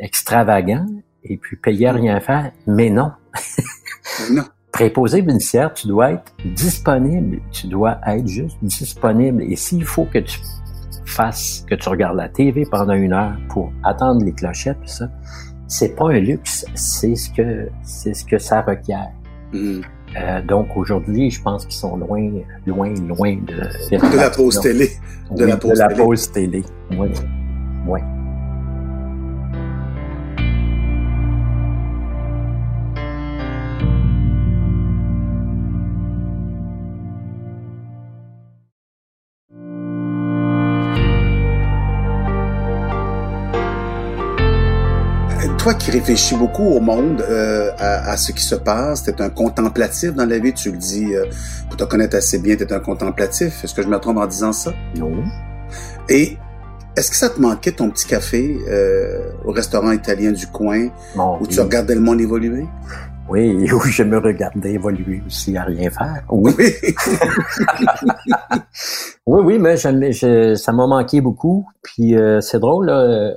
extravagant 0.00 0.86
et 1.22 1.36
puis 1.36 1.56
payer 1.56 1.88
à 1.88 1.92
rien 1.92 2.20
faire, 2.20 2.52
mais 2.66 2.90
non. 2.90 3.12
non. 4.32 4.44
Préposé 4.72 5.22
bénéficiaire, 5.22 5.72
tu 5.72 5.86
dois 5.86 6.12
être 6.12 6.32
disponible. 6.44 7.40
Tu 7.50 7.66
dois 7.66 7.98
être 8.06 8.26
juste 8.26 8.58
disponible. 8.60 9.42
Et 9.42 9.56
s'il 9.56 9.84
faut 9.84 10.04
que 10.04 10.18
tu 10.18 10.38
fasses, 11.06 11.64
que 11.68 11.74
tu 11.74 11.88
regardes 11.88 12.16
la 12.16 12.28
TV 12.28 12.66
pendant 12.70 12.92
une 12.92 13.14
heure 13.14 13.36
pour 13.48 13.72
attendre 13.84 14.22
les 14.22 14.32
clochettes, 14.32 14.76
ça, 14.84 15.08
c'est 15.66 15.96
pas 15.96 16.10
un 16.10 16.20
luxe, 16.20 16.64
c'est 16.74 17.14
ce 17.14 17.30
que 17.30 17.68
c'est 17.82 18.14
ce 18.14 18.24
que 18.24 18.38
ça 18.38 18.62
requiert. 18.62 19.10
Mm. 19.52 19.80
Euh, 20.16 20.42
donc 20.42 20.68
aujourd'hui, 20.76 21.30
je 21.30 21.42
pense 21.42 21.66
qu'ils 21.66 21.74
sont 21.74 21.96
loin, 21.96 22.30
loin, 22.66 22.94
loin 23.06 23.36
de, 23.36 23.96
de 23.98 24.16
la 24.16 24.30
pause 24.30 24.60
télé. 24.60 24.90
De 25.30 25.44
la 25.44 25.56
pause 25.56 25.72
de 25.72 25.78
la 25.78 25.88
pause 25.88 26.30
télé. 26.30 26.64
Oui. 26.92 27.08
Oui. 27.86 28.00
Toi 45.66 45.74
qui 45.74 45.90
réfléchis 45.90 46.36
beaucoup 46.36 46.62
au 46.62 46.78
monde, 46.78 47.20
euh, 47.28 47.72
à, 47.76 48.16
ce 48.16 48.30
qui 48.30 48.44
se 48.44 48.54
passe, 48.54 49.02
tu 49.02 49.10
es 49.10 49.20
un 49.20 49.30
contemplatif 49.30 50.14
dans 50.14 50.24
la 50.24 50.38
vie, 50.38 50.52
tu 50.52 50.70
le 50.70 50.76
dis, 50.76 51.12
euh, 51.12 51.24
pour 51.66 51.76
te 51.76 51.82
connaître 51.82 52.16
assez 52.16 52.38
bien, 52.38 52.54
tu 52.54 52.62
es 52.62 52.72
un 52.72 52.78
contemplatif. 52.78 53.64
Est-ce 53.64 53.74
que 53.74 53.82
je 53.82 53.88
me 53.88 53.98
trompe 53.98 54.18
en 54.18 54.26
disant 54.26 54.52
ça? 54.52 54.72
Non. 54.96 55.10
Et 56.08 56.36
est-ce 56.96 57.10
que 57.10 57.16
ça 57.16 57.30
te 57.30 57.40
manquait 57.40 57.72
ton 57.72 57.90
petit 57.90 58.06
café 58.06 58.56
euh, 58.68 59.32
au 59.44 59.50
restaurant 59.50 59.90
italien 59.90 60.30
du 60.30 60.46
coin 60.46 60.86
où 61.40 61.48
tu 61.48 61.58
regardais 61.58 61.96
le 61.96 62.00
monde 62.00 62.20
évoluer? 62.20 62.64
Oui, 63.28 63.68
où 63.72 63.80
je 63.80 64.04
me 64.04 64.18
regardais 64.18 64.74
évoluer 64.74 65.20
aussi 65.26 65.56
à 65.56 65.64
rien 65.64 65.90
faire. 65.90 66.22
Oui. 66.30 66.54
Oui, 69.26 69.42
oui, 69.44 69.58
mais 69.58 69.76
ça 69.76 69.90
m'a 70.72 70.86
manqué 70.86 71.20
beaucoup. 71.20 71.66
Puis 71.82 72.14
c'est 72.40 72.60
drôle, 72.60 72.86
là, 72.86 73.34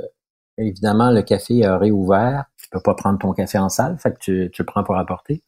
Évidemment, 0.59 1.11
le 1.11 1.21
café 1.21 1.65
a 1.65 1.77
réouvert. 1.77 2.45
Tu 2.61 2.69
peux 2.69 2.81
pas 2.81 2.93
prendre 2.93 3.17
ton 3.17 3.33
café 3.33 3.57
en 3.57 3.69
salle, 3.69 3.97
fait 3.97 4.11
que 4.11 4.19
tu, 4.19 4.49
tu 4.51 4.61
le 4.61 4.65
prends 4.65 4.83
pour 4.83 4.97
apporter. 4.97 5.43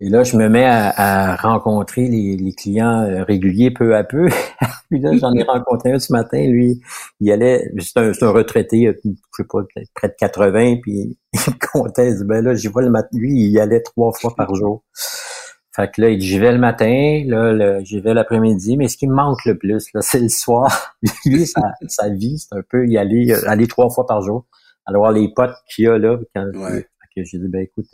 Et 0.00 0.10
là, 0.10 0.24
je 0.24 0.36
me 0.36 0.48
mets 0.50 0.66
à, 0.66 1.36
rencontrer 1.36 2.06
les, 2.06 2.52
clients 2.52 3.02
euh, 3.02 3.24
réguliers 3.24 3.70
peu 3.70 3.96
à 3.96 4.04
peu. 4.04 4.28
puis 4.90 5.00
là, 5.00 5.16
j'en 5.16 5.32
ai 5.32 5.42
rencontré 5.42 5.92
un 5.92 5.98
ce 5.98 6.12
matin. 6.12 6.38
Lui, 6.46 6.82
il 7.20 7.32
allait, 7.32 7.70
c'est 7.78 8.22
un, 8.22 8.30
retraité, 8.30 8.88
euh, 8.88 8.92
je 9.04 9.10
sais 9.32 9.44
pas, 9.50 9.60
près 9.94 10.08
de 10.08 10.14
80, 10.18 10.76
puis 10.82 11.16
il 11.32 11.58
comptait. 11.72 12.10
Il 12.10 12.24
ben 12.24 12.44
là, 12.44 12.54
j'y 12.54 12.68
vois 12.68 12.82
le 12.82 12.90
matin. 12.90 13.08
Lui, 13.14 13.30
il 13.32 13.50
y 13.50 13.58
allait 13.58 13.80
trois 13.80 14.12
fois 14.12 14.34
par 14.36 14.54
jour. 14.54 14.84
Fait 15.76 15.92
que 15.92 16.00
là, 16.00 16.18
j'y 16.18 16.38
vais 16.38 16.52
le 16.52 16.58
matin, 16.58 17.22
là, 17.26 17.82
j'y 17.82 18.00
vais 18.00 18.14
l'après-midi, 18.14 18.78
mais 18.78 18.88
ce 18.88 18.96
qui 18.96 19.06
me 19.06 19.14
manque 19.14 19.44
le 19.44 19.58
plus, 19.58 19.92
là, 19.92 20.00
c'est 20.00 20.20
le 20.20 20.30
soir. 20.30 20.96
Lui, 21.26 21.46
sa, 21.46 21.60
sa 21.86 22.08
vie, 22.08 22.38
c'est 22.38 22.54
un 22.56 22.62
peu 22.62 22.88
y 22.88 22.96
aller, 22.96 23.30
euh, 23.30 23.46
aller 23.46 23.66
trois 23.66 23.90
fois 23.90 24.06
par 24.06 24.22
jour. 24.22 24.46
Alors, 24.86 25.10
les 25.10 25.30
potes 25.34 25.54
qu'il 25.68 25.84
y 25.84 25.88
a 25.88 25.98
là, 25.98 26.16
quand 26.34 26.46
que 27.14 27.24
j'ai 27.24 27.38
dit, 27.38 27.48
ben 27.48 27.60
écoute, 27.60 27.86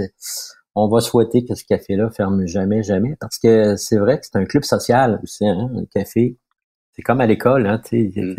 on 0.76 0.88
va 0.88 1.00
souhaiter 1.00 1.44
que 1.44 1.56
ce 1.56 1.64
café-là 1.64 2.10
ferme 2.10 2.46
jamais, 2.46 2.84
jamais, 2.84 3.16
parce 3.20 3.38
que 3.38 3.74
c'est 3.76 3.98
vrai 3.98 4.20
que 4.20 4.26
c'est 4.26 4.38
un 4.38 4.44
club 4.44 4.62
social 4.62 5.18
aussi, 5.22 5.46
hein, 5.46 5.68
un 5.76 5.84
café. 5.86 6.38
C'est 6.92 7.02
comme 7.02 7.20
à 7.20 7.26
l'école, 7.26 7.66
hein, 7.66 7.80
tu 7.84 8.12
mm. 8.14 8.34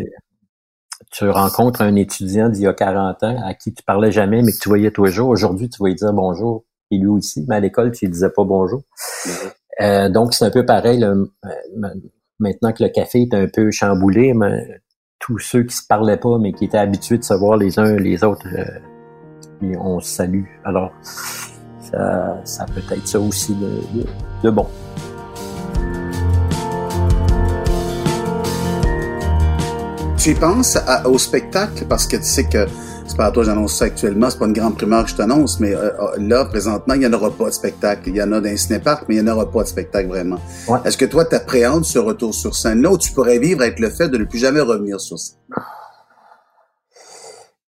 tu 1.12 1.30
rencontres 1.30 1.82
un 1.82 1.96
étudiant 1.96 2.48
d'il 2.48 2.64
y 2.64 2.68
a 2.68 2.74
40 2.74 3.24
ans 3.24 3.42
à 3.46 3.54
qui 3.56 3.74
tu 3.74 3.84
parlais 3.84 4.12
jamais, 4.12 4.42
mais 4.42 4.54
que 4.54 4.60
tu 4.60 4.70
voyais 4.70 4.92
toujours. 4.92 5.30
Aujourd'hui, 5.30 5.70
tu 5.70 5.82
vas 5.82 5.90
lui 5.90 5.96
dire 5.96 6.14
bonjour 6.14 6.64
lui 6.98 7.08
aussi, 7.08 7.46
mais 7.48 7.56
à 7.56 7.60
l'école, 7.60 7.92
tu 7.92 8.06
ne 8.06 8.12
disais 8.12 8.30
pas 8.30 8.44
bonjour. 8.44 8.82
Euh, 9.82 10.10
donc, 10.10 10.34
c'est 10.34 10.46
un 10.46 10.52
peu 10.52 10.66
pareil. 10.66 11.04
Euh, 11.04 11.26
maintenant 12.40 12.74
que 12.74 12.84
le 12.84 12.90
café 12.90 13.22
est 13.22 13.34
un 13.34 13.48
peu 13.48 13.72
chamboulé, 13.72 14.34
mais 14.34 14.82
tous 15.20 15.40
ceux 15.40 15.64
qui 15.64 15.76
se 15.76 15.86
parlaient 15.88 16.18
pas, 16.18 16.38
mais 16.38 16.54
qui 16.54 16.66
étaient 16.66 16.78
habitués 16.78 17.18
de 17.18 17.24
se 17.24 17.34
voir 17.34 17.58
les 17.58 17.80
uns 17.80 17.96
les 17.96 18.24
autres, 18.24 18.48
euh, 18.54 19.76
on 19.80 20.00
se 20.00 20.10
salue. 20.10 20.46
Alors, 20.64 20.92
ça, 21.02 22.42
ça 22.44 22.66
peut 22.66 22.82
être 22.94 23.08
ça 23.08 23.20
aussi 23.20 23.56
de, 23.56 24.50
bon. 24.50 24.68
Tu 30.18 30.34
penses 30.36 30.78
au 31.06 31.18
spectacle 31.18 31.86
parce 31.90 32.08
que 32.08 32.16
tu 32.16 32.24
sais 32.24 32.46
que 32.46 32.66
c'est 33.06 33.18
pas 33.18 33.26
à 33.26 33.32
toi 33.32 33.44
j'annonce 33.44 33.78
ça 33.78 33.86
actuellement, 33.86 34.30
c'est 34.30 34.40
pas 34.40 34.46
une 34.46 34.54
grande 34.54 34.76
primeur 34.76 35.04
que 35.04 35.10
je 35.10 35.16
t'annonce, 35.16 35.60
mais 35.60 35.74
euh, 35.74 35.92
euh, 36.00 36.16
là, 36.18 36.46
présentement, 36.46 36.94
il 36.94 37.02
n'y 37.02 37.08
en 37.08 37.14
aura 37.14 37.32
pas 37.32 37.46
de 37.46 37.52
spectacle. 37.52 38.10
Il 38.10 38.16
y 38.16 38.22
en 38.22 38.32
a 38.32 38.40
dans 38.40 38.50
les 38.50 38.58
cinéparks, 38.58 39.06
mais 39.08 39.16
il 39.16 39.24
n'y 39.24 39.30
en 39.30 39.34
aura 39.34 39.52
pas 39.52 39.64
de 39.64 39.68
spectacle 39.68 40.08
vraiment. 40.08 40.40
Est-ce 40.86 40.98
que 40.98 41.06
toi, 41.06 41.26
tu 41.26 41.36
appréhendes 41.36 41.86
ce 41.86 42.00
retour 42.00 42.34
sur 42.34 42.56
scène-là 42.56 42.92
ou 42.92 42.98
tu 42.98 43.12
pourrais 43.12 43.40
vivre 43.40 43.62
avec 43.62 43.80
le 43.80 43.90
fait 43.90 44.10
de 44.10 44.18
ne 44.18 44.24
plus 44.24 44.40
jamais 44.40 44.62
revenir 44.62 45.00
sur 45.00 45.20
scène? 45.20 45.38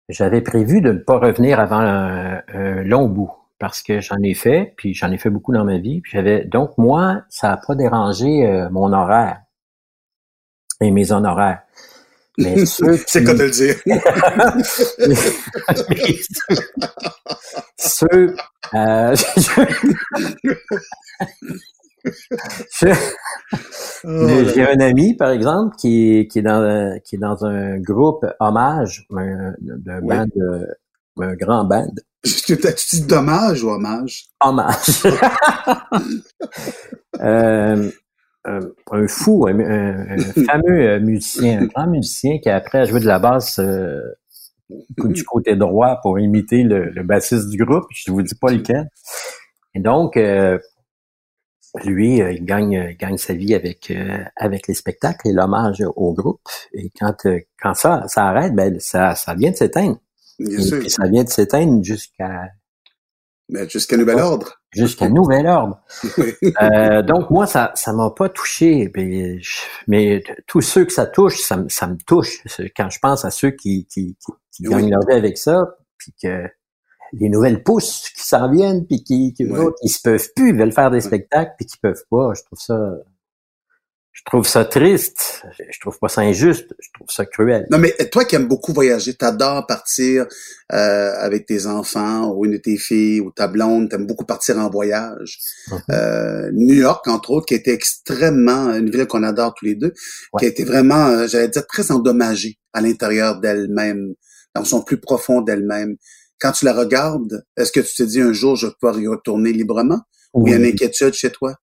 J'avais 0.09 0.41
prévu 0.41 0.81
de 0.81 0.91
ne 0.91 0.97
pas 0.97 1.19
revenir 1.19 1.59
avant 1.59 1.79
un, 1.79 2.41
long 2.83 3.07
bout 3.07 3.31
parce 3.59 3.83
que 3.83 3.99
j'en 3.99 4.17
ai 4.23 4.33
fait, 4.33 4.73
puis 4.77 4.93
j'en 4.93 5.11
ai 5.11 5.17
fait 5.17 5.29
beaucoup 5.29 5.53
dans 5.53 5.65
ma 5.65 5.77
vie. 5.77 6.01
Puis 6.01 6.13
j'avais 6.13 6.45
donc 6.45 6.77
moi, 6.77 7.21
ça 7.29 7.49
n'a 7.49 7.57
pas 7.57 7.75
dérangé 7.75 8.47
euh, 8.47 8.69
mon 8.71 8.91
horaire 8.91 9.41
et 10.81 10.91
mes 10.91 11.11
honoraires. 11.11 11.61
Mais 12.39 12.65
C'est 12.65 13.23
quoi 13.23 13.35
te 13.35 13.43
le 13.43 13.51
dire? 13.51 13.75
ceux, 17.77 18.35
euh, 18.73 19.15
oh 24.05 24.27
j'ai 24.53 24.61
un 24.61 24.79
ami, 24.79 25.15
par 25.15 25.31
exemple, 25.31 25.75
qui, 25.77 26.29
qui, 26.31 26.39
est 26.39 26.43
dans, 26.43 26.97
qui 27.03 27.15
est 27.15 27.19
dans 27.19 27.43
un 27.45 27.77
groupe 27.79 28.25
hommage 28.39 29.05
d'un 29.09 30.01
band, 30.01 30.25
un 31.19 31.35
grand 31.35 31.65
band. 31.65 31.91
Tu 32.23 32.55
dis 32.55 33.01
dommage 33.01 33.63
ou 33.63 33.69
hommage? 33.69 34.27
Hommage. 34.41 35.03
euh, 37.21 37.91
un, 38.45 39.07
fou, 39.07 39.47
un, 39.47 40.17
fameux 40.45 40.81
euh, 40.81 40.99
musicien, 40.99 41.61
un 41.61 41.65
grand 41.65 41.87
musicien 41.87 42.39
qui 42.39 42.49
après 42.49 42.79
a 42.79 42.85
joué 42.85 42.99
de 42.99 43.05
la 43.05 43.19
basse 43.19 43.59
euh, 43.59 44.01
du 44.69 45.23
côté 45.23 45.55
droit 45.55 45.99
pour 46.01 46.19
imiter 46.19 46.63
le, 46.63 47.03
bassiste 47.03 47.49
du 47.49 47.63
groupe. 47.63 47.85
Je 47.91 48.11
vous 48.11 48.21
dis 48.21 48.35
pas 48.35 48.51
lequel. 48.51 48.89
Et 49.75 49.79
donc, 49.79 50.17
euh, 50.17 50.57
lui, 51.83 52.17
il 52.17 52.45
gagne, 52.45 52.95
gagne 52.99 53.17
sa 53.17 53.33
vie 53.33 53.53
avec 53.53 53.93
avec 54.35 54.67
les 54.67 54.73
spectacles 54.73 55.27
et 55.27 55.33
l'hommage 55.33 55.83
au 55.95 56.13
groupe. 56.13 56.41
Et 56.73 56.91
quand 56.99 57.27
quand 57.61 57.75
ça 57.75 58.03
ça 58.07 58.27
arrête, 58.27 58.55
ben 58.55 58.79
ça 58.79 59.13
ça 59.15 59.35
vient 59.35 59.51
de 59.51 59.55
s'éteindre. 59.55 59.99
Et 60.39 60.89
ça 60.89 61.07
vient 61.07 61.23
de 61.23 61.29
s'éteindre 61.29 61.83
jusqu'à 61.83 62.47
jusqu'à 63.67 63.97
nouvel 63.97 64.19
ordre. 64.19 64.61
Jusqu'à 64.71 65.09
nouvel 65.09 65.47
ordre. 65.47 65.81
euh, 66.61 67.01
donc 67.01 67.29
moi, 67.29 67.47
ça 67.47 67.71
ça 67.75 67.93
m'a 67.93 68.11
pas 68.11 68.29
touché, 68.29 68.91
mais, 68.95 69.39
mais, 69.87 70.23
tous 70.47 70.61
ceux 70.61 70.85
que 70.85 70.93
ça 70.93 71.05
touche, 71.05 71.39
ça, 71.41 71.63
ça 71.67 71.87
me 71.87 71.97
touche. 72.05 72.43
Quand 72.75 72.89
je 72.89 72.99
pense 72.99 73.25
à 73.25 73.31
ceux 73.31 73.51
qui, 73.51 73.85
qui, 73.87 74.15
qui, 74.51 74.63
gagnent 74.63 74.91
leur 74.91 75.05
vie 75.07 75.15
avec 75.15 75.37
ça, 75.37 75.77
puis 75.97 76.13
que 76.21 76.47
les 77.13 77.29
nouvelles 77.29 77.63
pousses 77.63 78.09
qui 78.15 78.23
s'en 78.23 78.51
viennent, 78.51 78.85
puis 78.85 79.03
qui, 79.03 79.33
qui, 79.33 79.45
qui 79.81 79.89
se 79.89 80.01
peuvent 80.01 80.29
plus, 80.35 80.55
veulent 80.55 80.71
faire 80.71 80.91
des 80.91 81.01
spectacles, 81.01 81.53
puis 81.57 81.65
qui 81.65 81.77
peuvent 81.77 82.03
pas, 82.09 82.33
je 82.35 82.43
trouve 82.43 82.59
ça 82.59 82.77
je 84.19 84.23
trouve 84.25 84.45
ça 84.45 84.65
triste. 84.65 85.43
Je 85.57 85.79
trouve 85.79 85.97
pas 85.97 86.09
ça 86.09 86.21
injuste. 86.21 86.67
Je 86.77 86.89
trouve 86.93 87.07
ça 87.09 87.25
cruel. 87.25 87.65
Non, 87.71 87.77
mais 87.77 87.95
toi 88.11 88.25
qui 88.25 88.35
aimes 88.35 88.49
beaucoup 88.49 88.73
voyager, 88.73 89.13
t'adores 89.13 89.65
partir 89.65 90.25
euh, 90.73 91.13
avec 91.17 91.45
tes 91.45 91.67
enfants 91.67 92.33
ou 92.33 92.45
une 92.45 92.51
de 92.51 92.57
tes 92.57 92.77
filles 92.77 93.21
ou 93.21 93.31
ta 93.31 93.47
blonde, 93.47 93.89
t'aimes 93.89 94.05
beaucoup 94.05 94.25
partir 94.25 94.57
en 94.57 94.69
voyage. 94.69 95.39
Mhm. 95.71 95.79
euh, 95.91 96.51
New 96.51 96.75
York, 96.75 97.07
entre 97.07 97.31
autres, 97.31 97.45
qui 97.45 97.53
a 97.53 97.57
été 97.57 97.71
extrêmement, 97.71 98.75
une 98.75 98.89
ville 98.89 99.07
qu'on 99.07 99.23
adore 99.23 99.53
tous 99.57 99.65
les 99.65 99.75
deux, 99.75 99.93
qui 100.37 100.45
a 100.45 100.49
été 100.49 100.65
vraiment, 100.65 101.07
euh, 101.07 101.27
j'allais 101.27 101.47
dire, 101.47 101.65
très 101.65 101.89
endommagée 101.89 102.59
à 102.73 102.81
l'intérieur 102.81 103.39
d'elle-même, 103.39 104.15
dans 104.53 104.65
son 104.65 104.81
plus 104.81 104.99
profond 104.99 105.39
d'elle-même. 105.39 105.95
Quand 106.41 106.51
tu 106.51 106.65
la 106.65 106.73
regardes, 106.73 107.45
est-ce 107.55 107.71
que 107.71 107.79
tu 107.79 107.95
te 107.95 108.03
dis 108.03 108.19
un 108.19 108.33
jour, 108.33 108.57
je 108.57 108.67
peux 108.81 108.93
y 108.99 109.07
retourner 109.07 109.53
librement? 109.53 110.01
Ou 110.33 110.45
il 110.45 110.51
y 110.51 110.53
a 110.53 110.57
une 110.57 110.65
inquiétude 110.65 111.13
chez 111.13 111.31
toi? 111.31 111.55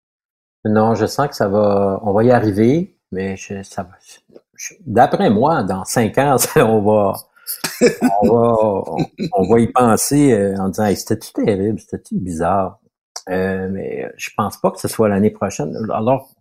Non, 0.64 0.94
je 0.94 1.06
sens 1.06 1.28
que 1.28 1.36
ça 1.36 1.48
va, 1.48 2.00
on 2.02 2.12
va 2.12 2.24
y 2.24 2.30
arriver, 2.30 2.96
mais 3.12 3.36
je, 3.36 3.62
ça 3.62 3.82
va. 3.82 3.90
D'après 4.86 5.28
moi, 5.28 5.62
dans 5.62 5.84
cinq 5.84 6.16
ans, 6.18 6.36
on 6.56 6.80
va, 6.80 7.12
on 8.22 8.28
va, 8.28 8.84
on, 9.32 9.48
va 9.48 9.60
y 9.60 9.66
penser 9.68 10.32
euh, 10.32 10.56
en 10.58 10.68
disant, 10.68 10.94
c'était-tu 10.94 11.32
terrible, 11.32 11.78
c'était-tu 11.78 12.16
bizarre? 12.16 12.80
Euh, 13.28 13.68
mais 13.70 14.10
je 14.16 14.30
pense 14.36 14.58
pas 14.58 14.70
que 14.70 14.80
ce 14.80 14.88
soit 14.88 15.08
l'année 15.08 15.30
prochaine. 15.30 15.76
Alors, 15.92 16.34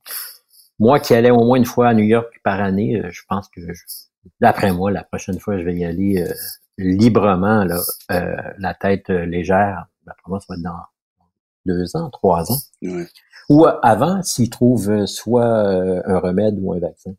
moi 0.79 0.99
qui 0.99 1.13
allais 1.13 1.31
au 1.31 1.43
moins 1.43 1.57
une 1.57 1.65
fois 1.65 1.89
à 1.89 1.93
New 1.93 2.03
York 2.03 2.39
par 2.43 2.61
année, 2.61 3.01
je 3.09 3.21
pense 3.27 3.49
que 3.49 3.61
d'après 4.39 4.71
moi, 4.71 4.91
la 4.91 5.03
prochaine 5.03 5.39
fois, 5.39 5.57
je 5.57 5.63
vais 5.63 5.75
y 5.75 5.85
aller 5.85 6.25
librement, 6.77 7.65
là, 7.65 7.79
la 8.57 8.73
tête 8.73 9.09
légère. 9.09 9.87
D'après 10.05 10.29
moi, 10.29 10.39
ça 10.39 10.45
va 10.49 10.55
être 10.55 10.63
dans 10.63 10.79
deux 11.65 11.95
ans, 11.95 12.09
trois 12.09 12.51
ans. 12.51 12.59
Ou 13.49 13.65
avant, 13.81 14.21
s'ils 14.23 14.49
trouvent 14.49 15.05
soit 15.05 15.45
un 15.45 16.19
remède 16.19 16.55
ou 16.59 16.73
un 16.73 16.79
vaccin. 16.79 17.13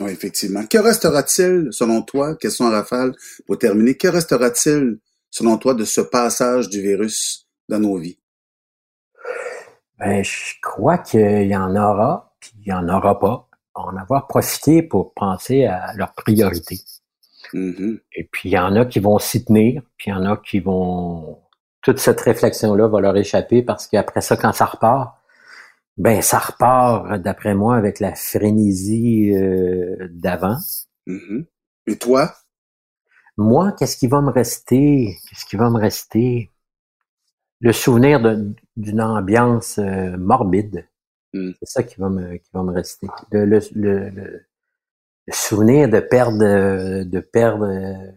Oui, 0.00 0.12
effectivement. 0.12 0.64
Que 0.66 0.78
restera-t-il, 0.78 1.68
selon 1.72 2.02
toi, 2.02 2.36
question 2.36 2.66
à 2.66 2.70
rafale, 2.70 3.14
pour 3.46 3.58
terminer, 3.58 3.96
que 3.96 4.08
restera-t-il, 4.08 4.98
selon 5.30 5.58
toi, 5.58 5.74
de 5.74 5.84
ce 5.84 6.00
passage 6.00 6.68
du 6.68 6.80
virus 6.80 7.48
dans 7.68 7.80
nos 7.80 7.98
vies? 7.98 8.18
Ben, 9.98 10.22
je 10.22 10.54
crois 10.62 10.98
qu'il 10.98 11.48
y 11.48 11.56
en 11.56 11.74
aura, 11.74 12.32
puis 12.38 12.52
il 12.60 12.68
y 12.68 12.72
en 12.72 12.88
aura 12.88 13.18
pas. 13.18 13.48
En 13.74 13.96
avoir 13.96 14.26
profité 14.26 14.82
pour 14.82 15.14
penser 15.14 15.64
à 15.64 15.92
leurs 15.94 16.12
priorités. 16.12 16.80
Mm-hmm. 17.54 18.00
Et 18.16 18.24
puis, 18.24 18.50
il 18.50 18.52
y 18.52 18.58
en 18.58 18.74
a 18.74 18.84
qui 18.84 18.98
vont 18.98 19.18
s'y 19.18 19.44
tenir, 19.44 19.82
puis 19.96 20.10
il 20.10 20.14
y 20.14 20.16
en 20.16 20.24
a 20.24 20.36
qui 20.36 20.58
vont... 20.60 21.38
Toute 21.88 22.00
cette 22.00 22.20
réflexion-là 22.20 22.86
va 22.86 23.00
leur 23.00 23.16
échapper 23.16 23.62
parce 23.62 23.86
qu'après 23.86 24.20
ça, 24.20 24.36
quand 24.36 24.52
ça 24.52 24.66
repart, 24.66 25.16
ben, 25.96 26.20
ça 26.20 26.38
repart, 26.38 27.18
d'après 27.18 27.54
moi, 27.54 27.76
avec 27.76 27.98
la 27.98 28.14
frénésie 28.14 29.32
euh, 29.34 29.96
d'avant. 30.10 30.58
Mm-hmm. 31.06 31.46
Et 31.86 31.96
toi? 31.96 32.34
Moi, 33.38 33.72
qu'est-ce 33.72 33.96
qui 33.96 34.06
va 34.06 34.20
me 34.20 34.30
rester? 34.30 35.16
Qu'est-ce 35.30 35.46
qui 35.46 35.56
va 35.56 35.70
me 35.70 35.78
rester? 35.78 36.52
Le 37.60 37.72
souvenir 37.72 38.20
d'une 38.76 39.00
ambiance 39.00 39.78
euh, 39.78 40.14
morbide. 40.18 40.86
Mm. 41.32 41.52
C'est 41.58 41.70
ça 41.70 41.82
qui 41.82 41.98
va 41.98 42.10
me, 42.10 42.36
qui 42.36 42.50
va 42.52 42.64
me 42.64 42.72
rester. 42.72 43.06
Le, 43.32 43.46
le, 43.46 43.60
le, 43.74 44.44
souvenir 45.30 45.88
de 45.88 46.00
perdre, 46.00 47.04
de 47.04 47.20
perdre 47.20 47.64
euh, 47.64 48.12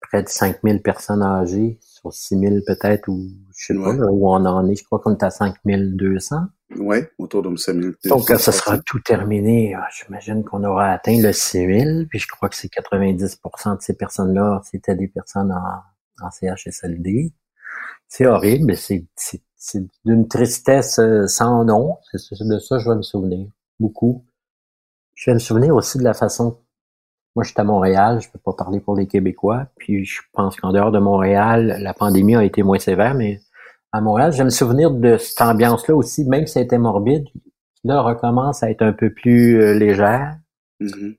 près 0.00 0.24
de 0.24 0.28
5000 0.28 0.82
personnes 0.82 1.22
âgées 1.22 1.78
sur 2.12 2.38
6000 2.38 2.62
peut-être, 2.66 3.08
ou 3.08 3.28
je 3.56 3.66
sais 3.66 3.74
pas 3.74 3.94
où 3.94 4.28
on 4.28 4.44
en 4.44 4.68
est. 4.68 4.76
Je 4.76 4.84
crois 4.84 4.98
qu'on 4.98 5.12
est 5.12 5.22
à 5.22 5.30
5200. 5.30 6.36
Oui, 6.78 6.98
autour 7.18 7.42
de 7.42 7.56
5000. 7.56 7.94
Donc, 8.06 8.28
ça 8.28 8.52
sera 8.52 8.78
tout 8.78 9.00
terminé, 9.00 9.74
ah, 9.74 9.86
j'imagine 9.96 10.44
qu'on 10.44 10.64
aura 10.64 10.90
atteint 10.90 11.20
le 11.20 11.32
6000, 11.32 12.06
puis 12.10 12.18
je 12.18 12.26
crois 12.26 12.48
que 12.48 12.56
c'est 12.56 12.68
90% 12.68 13.76
de 13.76 13.82
ces 13.82 13.94
personnes-là, 13.94 14.60
c'était 14.64 14.96
des 14.96 15.08
personnes 15.08 15.52
en, 15.52 16.26
en 16.26 16.30
CHSLD. 16.30 17.32
C'est 18.08 18.26
horrible, 18.26 18.76
c'est 18.76 19.06
d'une 20.04 20.28
tristesse 20.28 20.98
euh, 20.98 21.26
sans 21.26 21.64
nom. 21.64 21.98
C'est 22.12 22.38
de 22.40 22.58
ça 22.58 22.78
je 22.78 22.88
vais 22.88 22.96
me 22.96 23.02
souvenir, 23.02 23.48
beaucoup. 23.80 24.24
Je 25.14 25.30
vais 25.30 25.34
me 25.34 25.40
souvenir 25.40 25.74
aussi 25.74 25.98
de 25.98 26.04
la 26.04 26.14
façon 26.14 26.60
moi, 27.36 27.44
je 27.44 27.50
suis 27.50 27.60
à 27.60 27.64
Montréal, 27.64 28.18
je 28.22 28.30
peux 28.30 28.38
pas 28.38 28.54
parler 28.54 28.80
pour 28.80 28.96
les 28.96 29.06
Québécois. 29.06 29.66
Puis 29.76 30.06
je 30.06 30.22
pense 30.32 30.56
qu'en 30.56 30.72
dehors 30.72 30.90
de 30.90 30.98
Montréal, 30.98 31.76
la 31.80 31.92
pandémie 31.92 32.34
a 32.34 32.42
été 32.42 32.62
moins 32.62 32.78
sévère, 32.78 33.14
mais 33.14 33.40
à 33.92 34.00
Montréal, 34.00 34.32
je 34.32 34.42
me 34.42 34.48
souvenir 34.48 34.90
de 34.90 35.18
cette 35.18 35.42
ambiance-là 35.42 35.94
aussi, 35.94 36.24
même 36.24 36.46
si 36.46 36.58
été 36.58 36.78
morbide, 36.78 37.26
là, 37.84 38.00
recommence 38.00 38.62
à 38.62 38.70
être 38.70 38.80
un 38.80 38.94
peu 38.94 39.12
plus 39.12 39.60
euh, 39.60 39.74
légère. 39.74 40.38
Mm-hmm. 40.80 41.16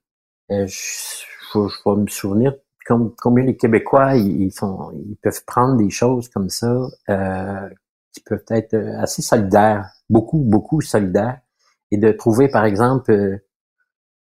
Euh, 0.52 0.66
je, 0.68 1.60
vais 1.86 1.96
me 2.02 2.08
souvenir 2.08 2.54
comme, 2.88 3.14
combien 3.22 3.46
les 3.46 3.56
Québécois, 3.56 4.16
ils, 4.16 4.52
sont, 4.52 4.92
ils 4.94 5.18
peuvent 5.22 5.44
prendre 5.46 5.78
des 5.78 5.92
choses 5.92 6.30
comme 6.30 6.50
ça, 6.50 6.74
euh, 7.10 7.70
qui 8.12 8.22
peuvent 8.22 8.46
être 8.50 8.76
assez 9.00 9.22
solidaires, 9.22 9.88
beaucoup, 10.10 10.40
beaucoup 10.40 10.82
solidaires, 10.82 11.40
et 11.92 11.98
de 11.98 12.12
trouver, 12.12 12.48
par 12.48 12.66
exemple, 12.66 13.40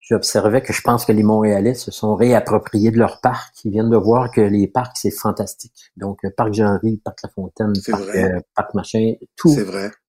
j'observais 0.03 0.61
que 0.61 0.73
je 0.73 0.83
pense 0.83 1.05
que 1.05 1.13
les 1.13 1.23
Montréalais 1.23 1.75
se 1.75 1.91
sont 1.91 2.17
réappropriés 2.17 2.91
de 2.91 2.99
leur 2.99 3.21
parc. 3.21 3.55
Ils 3.65 3.71
viennent 3.71 3.89
de 3.89 3.97
voir 3.97 4.31
que 4.33 4.41
les 4.41 4.67
parcs, 4.67 4.97
c'est 4.97 5.13
fantastique. 5.13 5.93
Donc, 5.97 6.19
euh, 6.25 6.31
Parc 6.37 6.53
Jean-Ry, 6.53 7.01
Parc 7.05 7.23
La 7.23 7.31
Fontaine, 7.31 7.73
parc, 7.89 8.03
euh, 8.17 8.41
parc, 8.55 8.75
Machin, 8.75 9.15
tout, 9.37 9.55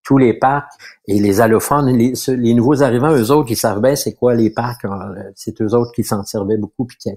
tous 0.04 0.18
les 0.18 0.34
parcs. 0.34 0.70
Et 1.08 1.20
les 1.20 1.42
allophones, 1.42 1.96
les, 1.96 2.14
les, 2.28 2.54
nouveaux 2.56 2.82
arrivants, 2.82 3.16
eux 3.16 3.30
autres, 3.32 3.52
ils 3.52 3.56
savent 3.56 3.82
bien 3.82 3.96
c'est 3.96 4.16
quoi 4.16 4.34
les 4.34 4.50
parcs. 4.50 4.84
Euh, 4.84 5.32
c'est 5.36 5.62
eux 5.62 5.76
autres 5.76 5.92
qui 5.94 6.04
s'en 6.04 6.24
servaient 6.24 6.58
beaucoup 6.58 6.86
puis 6.86 6.98
qui, 6.98 7.10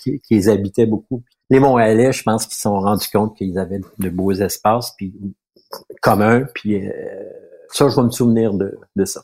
qui, 0.00 0.20
qui, 0.20 0.34
les 0.34 0.48
habitaient 0.48 0.86
beaucoup. 0.86 1.24
Les 1.50 1.58
Montréalais, 1.58 2.12
je 2.12 2.22
pense 2.22 2.46
qu'ils 2.46 2.54
se 2.54 2.62
sont 2.62 2.78
rendus 2.78 3.08
compte 3.12 3.36
qu'ils 3.36 3.58
avaient 3.58 3.80
de 3.98 4.08
beaux 4.08 4.32
espaces 4.32 4.94
puis 4.96 5.12
communs. 6.00 6.44
Puis 6.54 6.80
ça, 7.72 7.88
je 7.88 7.96
vais 7.96 8.02
me 8.02 8.10
souvenir 8.10 8.54
de, 8.54 8.78
de 8.94 9.04
ça. 9.04 9.22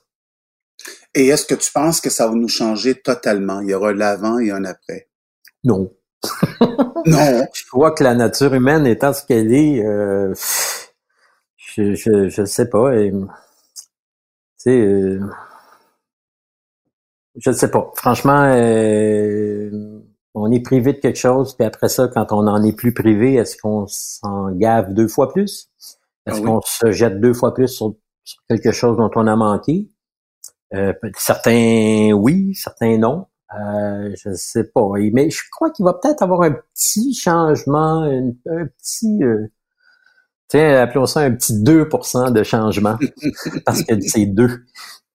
Et 1.15 1.29
est-ce 1.29 1.47
que 1.47 1.55
tu 1.55 1.73
penses 1.73 2.01
que 2.01 2.11
ça 2.11 2.27
va 2.29 2.35
nous 2.35 2.49
changer 2.49 2.95
totalement? 2.95 3.61
Il 3.61 3.71
y 3.71 3.75
aura 3.75 3.93
l'avant 3.93 4.39
et 4.39 4.51
un 4.51 4.65
après? 4.65 5.09
Non. 5.65 5.91
non? 7.07 7.47
Je 7.53 7.67
crois 7.71 7.93
que 7.93 8.05
la 8.05 8.15
nature 8.15 8.53
humaine 8.55 8.87
étant 8.87 9.13
ce 9.13 9.25
qu'elle 9.25 9.53
est, 9.53 9.85
euh, 9.85 10.35
je, 11.57 11.95
je, 11.95 12.29
je 12.29 12.45
sais 12.45 12.69
pas. 12.69 12.95
Et, 12.97 13.13
euh, 14.69 15.21
je 17.37 17.51
ne 17.51 17.55
sais 17.55 17.71
pas. 17.71 17.91
Franchement, 17.95 18.45
euh, 18.45 19.71
on 20.35 20.51
est 20.51 20.61
privé 20.61 20.93
de 20.93 20.99
quelque 20.99 21.19
chose, 21.19 21.55
puis 21.55 21.67
après 21.67 21.89
ça, 21.89 22.09
quand 22.09 22.33
on 22.33 22.43
n'en 22.43 22.63
est 22.63 22.77
plus 22.77 22.93
privé, 22.93 23.35
est-ce 23.35 23.57
qu'on 23.57 23.87
s'en 23.87 24.51
gave 24.53 24.93
deux 24.93 25.09
fois 25.09 25.33
plus? 25.33 25.71
Est-ce 26.27 26.41
ah 26.41 26.45
qu'on 26.45 26.61
se 26.63 26.91
jette 26.93 27.21
deux 27.21 27.35
fois 27.35 27.55
plus 27.55 27.69
sur, 27.69 27.95
quelque 28.49 28.73
chose 28.73 28.97
dont 28.97 29.11
on 29.15 29.27
a 29.27 29.37
manqué? 29.37 29.89
Euh, 30.75 30.93
certains 31.17 32.13
oui, 32.13 32.55
certains 32.55 32.99
non. 32.99 33.27
Euh, 33.55 34.13
je 34.17 34.35
sais 34.35 34.65
pas. 34.65 34.83
Mais 35.13 35.31
je 35.31 35.43
crois 35.51 35.71
qu'il 35.71 35.85
va 35.85 35.95
peut-être 35.95 36.23
avoir 36.23 36.43
un 36.43 36.53
petit 36.75 37.15
changement, 37.15 38.03
un, 38.03 38.33
petit 38.67 39.23
euh, 39.23 39.47
tiens, 40.49 40.83
appelons 40.83 41.07
ça 41.07 41.21
un 41.21 41.33
petit 41.33 41.55
2% 41.55 42.33
de 42.33 42.43
changement. 42.43 42.99
parce 43.65 43.83
que 43.85 44.01
c'est 44.01 44.27
deux. 44.27 44.65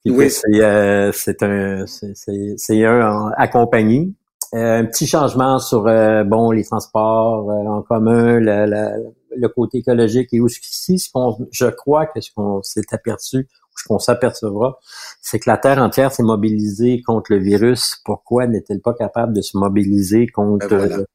oui. 0.06 0.30
C'est 0.30 0.62
euh, 0.62 1.12
un 1.42 1.86
c'est 1.86 2.86
un 2.86 3.32
accompagné. 3.38 4.14
un 4.54 4.86
petit 4.86 5.08
changement 5.08 5.60
sur 5.60 5.84
bon 6.26 6.52
les 6.52 6.64
transports 6.64 7.50
en 7.50 7.82
commun, 7.82 8.40
le 8.40 9.48
côté 9.50 9.80
écologique 9.80 10.30
et 10.34 10.40
aussi 10.40 11.00
ce 11.00 11.12
qu'on 11.12 11.48
je 11.52 11.68
crois 11.68 12.06
que 12.06 12.22
ce 12.22 12.32
qu'on 12.34 12.62
s'est 12.64 12.82
aperçu 12.92 13.48
ce 13.82 13.88
qu'on 13.88 14.00
s'apercevra, 14.00 14.80
c'est 15.22 15.40
que 15.40 15.50
la 15.50 15.58
Terre 15.58 15.80
entière 15.80 16.12
s'est 16.12 16.24
mobilisée 16.24 17.02
contre 17.02 17.34
le 17.34 17.40
virus. 17.40 18.00
Pourquoi 18.06 18.46
n'est-elle 18.48 18.82
pas 18.82 18.94
capable 18.94 19.34
de 19.34 19.42
se 19.42 19.58
mobiliser 19.58 20.28
contre, 20.28 20.68
ben 20.68 21.06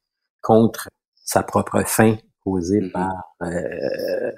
contre 0.42 0.88
sa 1.24 1.42
propre 1.42 1.82
fin 1.86 2.16
causée 2.44 2.80
mm-hmm. 2.80 2.92
par, 2.92 3.36
euh, 3.42 4.32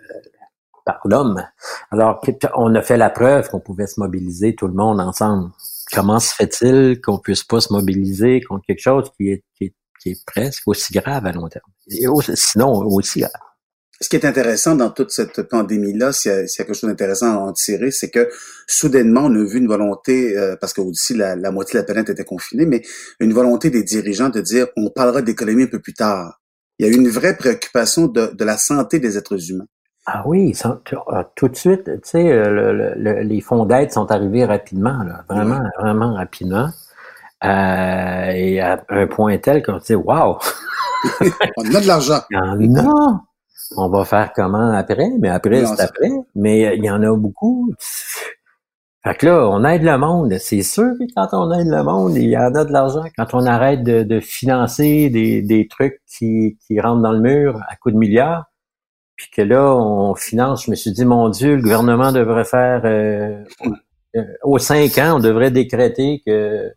par 0.85 1.01
l'homme? 1.05 1.43
Alors, 1.91 2.21
on 2.55 2.75
a 2.75 2.83
fait 2.83 2.99
la 2.99 3.11
preuve 3.11 3.49
qu'on 3.49 3.61
pouvait 3.61 3.87
se 3.87 3.99
mobiliser 3.99 4.55
tout 4.55 4.69
le 4.69 4.75
monde 4.75 5.01
ensemble. 5.01 5.51
Comment 5.93 6.21
se 6.21 6.35
fait-il 6.35 7.01
qu'on 7.01 7.19
puisse 7.19 7.45
pas 7.45 7.61
se 7.61 7.73
mobiliser 7.73 8.43
contre 8.43 8.67
quelque 8.67 8.83
chose 8.83 9.11
qui 9.17 9.31
est, 9.31 9.45
qui 9.57 9.65
est, 9.65 9.75
qui 10.03 10.11
est 10.11 10.25
presque 10.27 10.65
aussi 10.67 10.93
grave 10.93 11.25
à 11.25 11.33
long 11.33 11.49
terme? 11.49 11.71
Et 11.91 12.05
sinon, 12.35 12.73
aussi 12.85 13.21
grave 13.21 13.33
ce 14.01 14.09
qui 14.09 14.17
est 14.17 14.25
intéressant 14.25 14.77
dans 14.77 14.91
toute 14.91 15.11
cette 15.11 15.43
pandémie-là, 15.43 16.13
s'il 16.13 16.31
y, 16.31 16.35
a 16.35 16.47
quelque 16.47 16.75
chose 16.75 16.89
d'intéressant 16.89 17.33
à 17.33 17.39
en 17.39 17.53
tirer, 17.53 17.91
c'est 17.91 18.11
que 18.11 18.29
soudainement, 18.67 19.23
on 19.25 19.35
a 19.35 19.45
vu 19.45 19.59
une 19.59 19.67
volonté, 19.67 20.37
euh, 20.37 20.57
parce 20.61 20.73
qu'aussi 20.73 21.15
la, 21.15 21.37
la 21.37 21.51
moitié 21.51 21.75
de 21.75 21.79
la 21.79 21.85
planète 21.85 22.11
était 22.11 22.25
confinée, 22.25 22.67
mais 22.67 22.83
une 23.21 23.33
volonté 23.33 23.71
des 23.71 23.83
dirigeants 23.83 24.29
de 24.29 24.41
dire 24.41 24.69
on 24.77 24.91
parlera 24.91 25.23
d'économie 25.23 25.65
un 25.65 25.69
peu 25.69 25.81
plus 25.81 25.95
tard. 25.95 26.41
Il 26.79 26.87
y 26.87 26.89
a 26.89 26.93
eu 26.93 26.97
une 26.97 27.09
vraie 27.09 27.37
préoccupation 27.37 28.07
de, 28.07 28.33
de 28.35 28.45
la 28.45 28.57
santé 28.57 29.01
des 29.01 29.19
êtres 29.19 29.51
humains. 29.51 29.67
Ah 30.11 30.23
oui, 30.25 30.55
euh, 30.65 31.23
tout 31.37 31.49
de 31.49 31.57
suite, 31.57 31.85
tu 31.85 32.01
sais, 32.03 32.33
euh, 32.33 32.95
les 32.97 33.41
fonds 33.43 33.67
d'aide 33.67 33.93
sont 33.93 34.11
arrivés 34.11 34.47
rapidement, 34.47 35.03
là, 35.05 35.23
vraiment, 35.29 35.61
vraiment 35.79 36.15
rapidement. 36.15 36.71
Euh, 37.45 38.31
et 38.31 38.59
à 38.59 38.83
un 38.89 39.07
point 39.07 39.37
tel 39.37 39.63
qu'on 39.63 39.77
dit, 39.77 39.95
wow! 39.95 40.39
on 41.59 41.75
a 41.75 41.81
de 41.81 41.87
l'argent. 41.87 42.21
Non! 42.31 43.21
On 43.77 43.89
va 43.89 44.05
faire 44.05 44.33
comment 44.35 44.73
après, 44.73 45.11
mais 45.21 45.29
après, 45.29 45.67
c'est 45.67 45.81
après. 45.81 46.11
Mais 46.35 46.77
il 46.77 46.85
y 46.85 46.91
en 46.91 47.03
a 47.03 47.17
beaucoup. 47.17 47.73
Fait 49.05 49.15
que 49.15 49.27
là, 49.27 49.49
on 49.49 49.65
aide 49.65 49.85
le 49.85 49.97
monde. 49.97 50.37
C'est 50.39 50.63
sûr 50.63 50.91
que 50.99 51.05
quand 51.15 51.29
on 51.33 51.53
aide 51.53 51.69
le 51.69 51.83
monde, 51.85 52.17
il 52.17 52.29
y 52.29 52.37
en 52.37 52.55
a 52.55 52.65
de 52.65 52.73
l'argent. 52.73 53.05
Quand 53.17 53.33
on 53.33 53.47
arrête 53.47 53.85
de, 53.85 54.21
financer 54.21 55.09
des, 55.09 55.41
des 55.41 55.69
trucs 55.69 56.01
qui, 56.07 56.59
qui 56.67 56.81
rentrent 56.81 57.03
dans 57.03 57.13
le 57.13 57.21
mur 57.21 57.61
à 57.69 57.77
coups 57.77 57.95
de 57.95 57.99
milliards, 57.99 58.47
puis 59.17 59.29
que 59.35 59.43
là, 59.43 59.75
on 59.75 60.15
finance, 60.15 60.65
je 60.65 60.71
me 60.71 60.77
suis 60.77 60.93
dit, 60.93 61.05
mon 61.05 61.29
Dieu, 61.29 61.57
le 61.57 61.63
gouvernement 61.63 62.13
devrait 62.13 62.45
faire... 62.45 62.83
Euh, 62.85 63.45
euh, 64.17 64.25
aux 64.43 64.59
cinq 64.59 64.99
ans, 64.99 65.17
on 65.17 65.21
devrait 65.21 65.51
décréter 65.51 66.23
que 66.27 66.73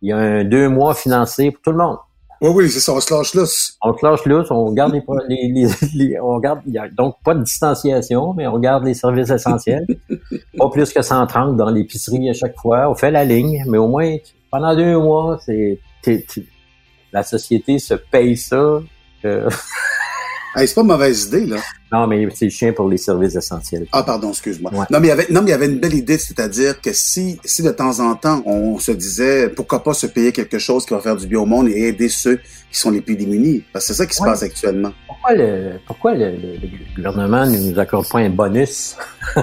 il 0.00 0.08
y 0.08 0.12
a 0.12 0.16
un 0.16 0.44
deux 0.44 0.68
mois 0.68 0.94
financé 0.94 1.50
pour 1.52 1.62
tout 1.62 1.70
le 1.70 1.76
monde. 1.76 1.98
Oui, 2.42 2.50
oui, 2.56 2.70
c'est 2.70 2.80
ça, 2.80 2.92
on 2.92 3.00
se 3.00 3.14
lâche 3.14 3.34
lousse. 3.34 3.78
On 3.80 3.96
se 3.96 4.04
lâche 4.04 4.26
lousse, 4.26 4.50
on 4.50 4.72
garde 4.72 4.92
les, 5.28 5.46
les, 5.94 6.20
on 6.20 6.40
garde, 6.40 6.60
donc 6.92 7.14
pas 7.22 7.36
de 7.36 7.44
distanciation, 7.44 8.34
mais 8.34 8.48
on 8.48 8.58
garde 8.58 8.84
les 8.84 8.94
services 8.94 9.30
essentiels. 9.30 9.86
pas 10.58 10.68
plus 10.68 10.92
que 10.92 11.02
130 11.02 11.56
dans 11.56 11.70
l'épicerie 11.70 12.28
à 12.28 12.32
chaque 12.32 12.58
fois. 12.58 12.90
On 12.90 12.96
fait 12.96 13.12
la 13.12 13.24
ligne, 13.24 13.62
mais 13.68 13.78
au 13.78 13.86
moins, 13.86 14.16
pendant 14.50 14.74
deux 14.74 14.98
mois, 14.98 15.38
c'est, 15.46 15.78
la 17.12 17.22
société 17.22 17.78
se 17.78 17.94
paye 17.94 18.36
ça. 18.36 18.80
Euh, 19.24 19.48
c'est 20.56 20.74
pas 20.74 20.80
une 20.82 20.86
mauvaise 20.86 21.26
idée, 21.26 21.46
là. 21.46 21.56
Non, 21.90 22.06
mais 22.06 22.26
c'est 22.34 22.48
chien 22.50 22.72
pour 22.72 22.88
les 22.88 22.96
services 22.96 23.36
essentiels. 23.36 23.86
Ah, 23.92 24.02
pardon, 24.02 24.30
excuse-moi. 24.30 24.70
Non, 24.90 25.00
mais 25.00 25.06
il 25.06 25.08
y 25.08 25.10
avait, 25.10 25.26
non, 25.30 25.42
mais 25.42 25.48
il 25.48 25.50
y 25.50 25.54
avait 25.54 25.66
une 25.66 25.78
belle 25.78 25.94
idée, 25.94 26.18
c'est-à-dire 26.18 26.80
que 26.80 26.92
si, 26.92 27.38
si 27.44 27.62
de 27.62 27.70
temps 27.70 28.00
en 28.00 28.14
temps, 28.14 28.42
on 28.46 28.78
se 28.78 28.92
disait, 28.92 29.48
pourquoi 29.50 29.82
pas 29.82 29.92
se 29.94 30.06
payer 30.06 30.32
quelque 30.32 30.58
chose 30.58 30.86
qui 30.86 30.94
va 30.94 31.00
faire 31.00 31.16
du 31.16 31.26
bien 31.26 31.40
au 31.40 31.46
monde 31.46 31.68
et 31.68 31.88
aider 31.88 32.08
ceux 32.08 32.36
qui 32.70 32.78
sont 32.78 32.90
les 32.90 33.00
plus 33.00 33.16
démunis? 33.16 33.62
Parce 33.72 33.86
que 33.86 33.92
c'est 33.92 33.98
ça 33.98 34.06
qui 34.06 34.14
se 34.14 34.22
passe 34.22 34.42
actuellement. 34.42 34.92
Pourquoi 35.06 35.34
le, 35.34 35.72
pourquoi 35.86 36.14
le, 36.14 36.32
gouvernement 36.96 37.46
ne 37.46 37.58
nous 37.58 37.78
accorde 37.78 38.08
pas 38.08 38.20
un 38.20 38.30
bonus? 38.30 38.96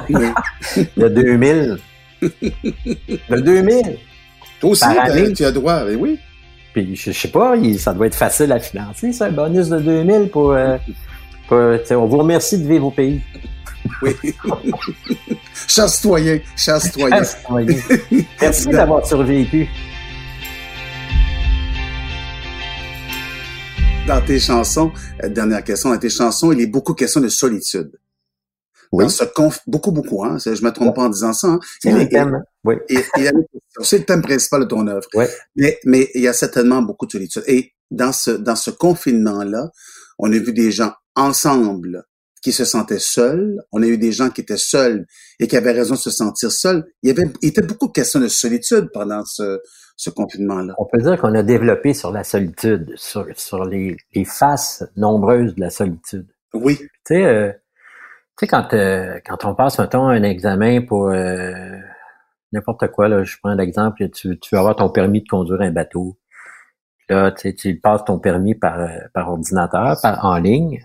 de 0.10 1.08
2000. 1.08 1.78
de 2.22 3.40
2000. 3.40 3.98
Toi 4.60 4.72
aussi, 4.72 4.86
tu 5.36 5.46
as 5.46 5.52
droit, 5.52 5.86
mais 5.86 5.96
oui. 5.96 6.20
Puis 6.74 6.96
je, 6.96 7.12
sais 7.12 7.28
pas, 7.30 7.56
ça 7.78 7.94
doit 7.94 8.08
être 8.08 8.16
facile 8.16 8.52
à 8.52 8.60
financer, 8.60 9.12
ça, 9.12 9.26
un 9.26 9.32
bonus 9.32 9.70
de 9.70 9.80
2000 9.80 10.30
pour... 10.30 10.52
Euh, 10.52 10.78
pour 11.48 11.58
on 11.58 12.06
vous 12.06 12.18
remercie 12.18 12.60
de 12.60 12.68
vivre 12.68 12.86
au 12.88 12.92
pays. 12.92 13.22
Oui. 14.02 14.14
Chers 15.68 15.90
citoyens, 15.90 16.40
chers 16.56 16.82
citoyens. 16.82 17.24
Merci 18.42 18.68
d'avoir 18.68 19.06
survécu. 19.06 19.68
Dans 24.08 24.22
tes 24.22 24.40
chansons, 24.40 24.92
euh, 25.24 25.30
dernière 25.30 25.64
question, 25.64 25.92
dans 25.92 25.98
tes 25.98 26.10
chansons, 26.10 26.52
il 26.52 26.62
est 26.62 26.68
beaucoup 26.68 26.94
question 26.94 27.22
de 27.22 27.30
solitude. 27.30 27.99
Oui. 28.92 29.06
beaucoup, 29.68 29.92
beaucoup, 29.92 30.24
hein. 30.24 30.38
Je 30.40 30.64
me 30.64 30.72
trompe 30.72 30.96
pas 30.96 31.04
en 31.04 31.10
disant 31.10 31.34
ça. 31.34 31.48
Hein. 31.48 31.60
C'est 31.80 31.92
le 31.92 32.10
thème. 32.10 32.42
Oui. 32.64 32.76
c'est 33.82 34.00
le 34.00 34.06
thème 34.06 34.22
principal 34.22 34.62
de 34.62 34.66
ton 34.66 34.88
œuvre. 34.88 35.08
Oui. 35.14 35.26
Mais, 35.56 35.80
mais 35.86 36.10
il 36.16 36.22
y 36.22 36.28
a 36.28 36.34
certainement 36.34 36.82
beaucoup 36.82 37.06
de 37.06 37.12
solitude. 37.12 37.44
Et 37.48 37.74
dans 37.92 38.12
ce, 38.12 38.32
dans 38.32 38.56
ce 38.56 38.72
confinement-là, 38.72 39.70
on 40.18 40.32
a 40.32 40.38
vu 40.38 40.54
des 40.54 40.72
gens 40.72 40.94
ensemble 41.16 42.04
qui 42.42 42.52
se 42.52 42.66
sentaient 42.66 43.00
seuls. 43.00 43.62
On 43.72 43.84
a 43.84 43.88
eu 43.88 43.98
des 43.98 44.12
gens 44.12 44.30
qui 44.30 44.42
étaient 44.42 44.58
seuls 44.58 45.06
et 45.40 45.48
qui 45.48 45.58
avaient 45.58 45.72
raison 45.72 45.96
de 45.96 46.00
se 46.00 46.10
sentir 46.12 46.52
seuls. 46.52 46.86
Il 47.04 47.10
y 47.10 47.12
avait, 47.12 47.30
il 47.42 47.50
était 47.50 47.62
beaucoup 47.62 47.88
de 47.88 47.92
questions 47.92 48.20
de 48.20 48.28
solitude 48.28 48.90
pendant 48.94 49.24
ce, 49.26 49.60
ce 49.98 50.10
confinement-là. 50.10 50.74
On 50.78 50.86
peut 50.86 51.02
dire 51.02 51.20
qu'on 51.20 51.36
a 51.36 51.44
développé 51.44 51.94
sur 51.94 52.12
la 52.12 52.24
solitude, 52.24 52.94
sur, 52.96 53.28
sur 53.36 53.66
les, 53.66 53.98
les 54.16 54.26
faces 54.26 54.84
nombreuses 54.96 55.56
de 55.56 55.62
la 55.62 55.70
solitude. 55.70 56.28
Oui. 56.54 56.78
Tu 56.78 56.88
sais, 57.08 57.26
euh, 57.26 57.52
sais, 58.40 58.48
quand, 58.48 58.74
euh, 58.74 59.20
quand 59.26 59.46
on 59.46 59.56
passe, 59.56 59.80
mettons, 59.80 60.08
un 60.08 60.24
examen 60.24 60.82
pour 60.82 61.10
euh, 61.10 61.78
n'importe 62.52 62.88
quoi, 62.88 63.08
là, 63.08 63.24
je 63.24 63.38
prends 63.42 63.54
l'exemple, 63.54 64.10
tu, 64.10 64.40
tu 64.40 64.56
vas 64.56 64.60
avoir 64.60 64.76
ton 64.76 64.90
permis 64.90 65.22
de 65.22 65.28
conduire 65.28 65.62
un 65.62 65.72
bateau. 65.72 66.18
Là, 67.10 67.32
tu, 67.32 67.54
tu 67.56 67.80
passes 67.80 68.06
ton 68.06 68.20
permis 68.20 68.56
par, 68.56 68.80
euh, 68.80 68.88
par 69.14 69.30
ordinateur, 69.30 69.98
par, 70.02 70.24
en 70.26 70.38
ligne. 70.38 70.80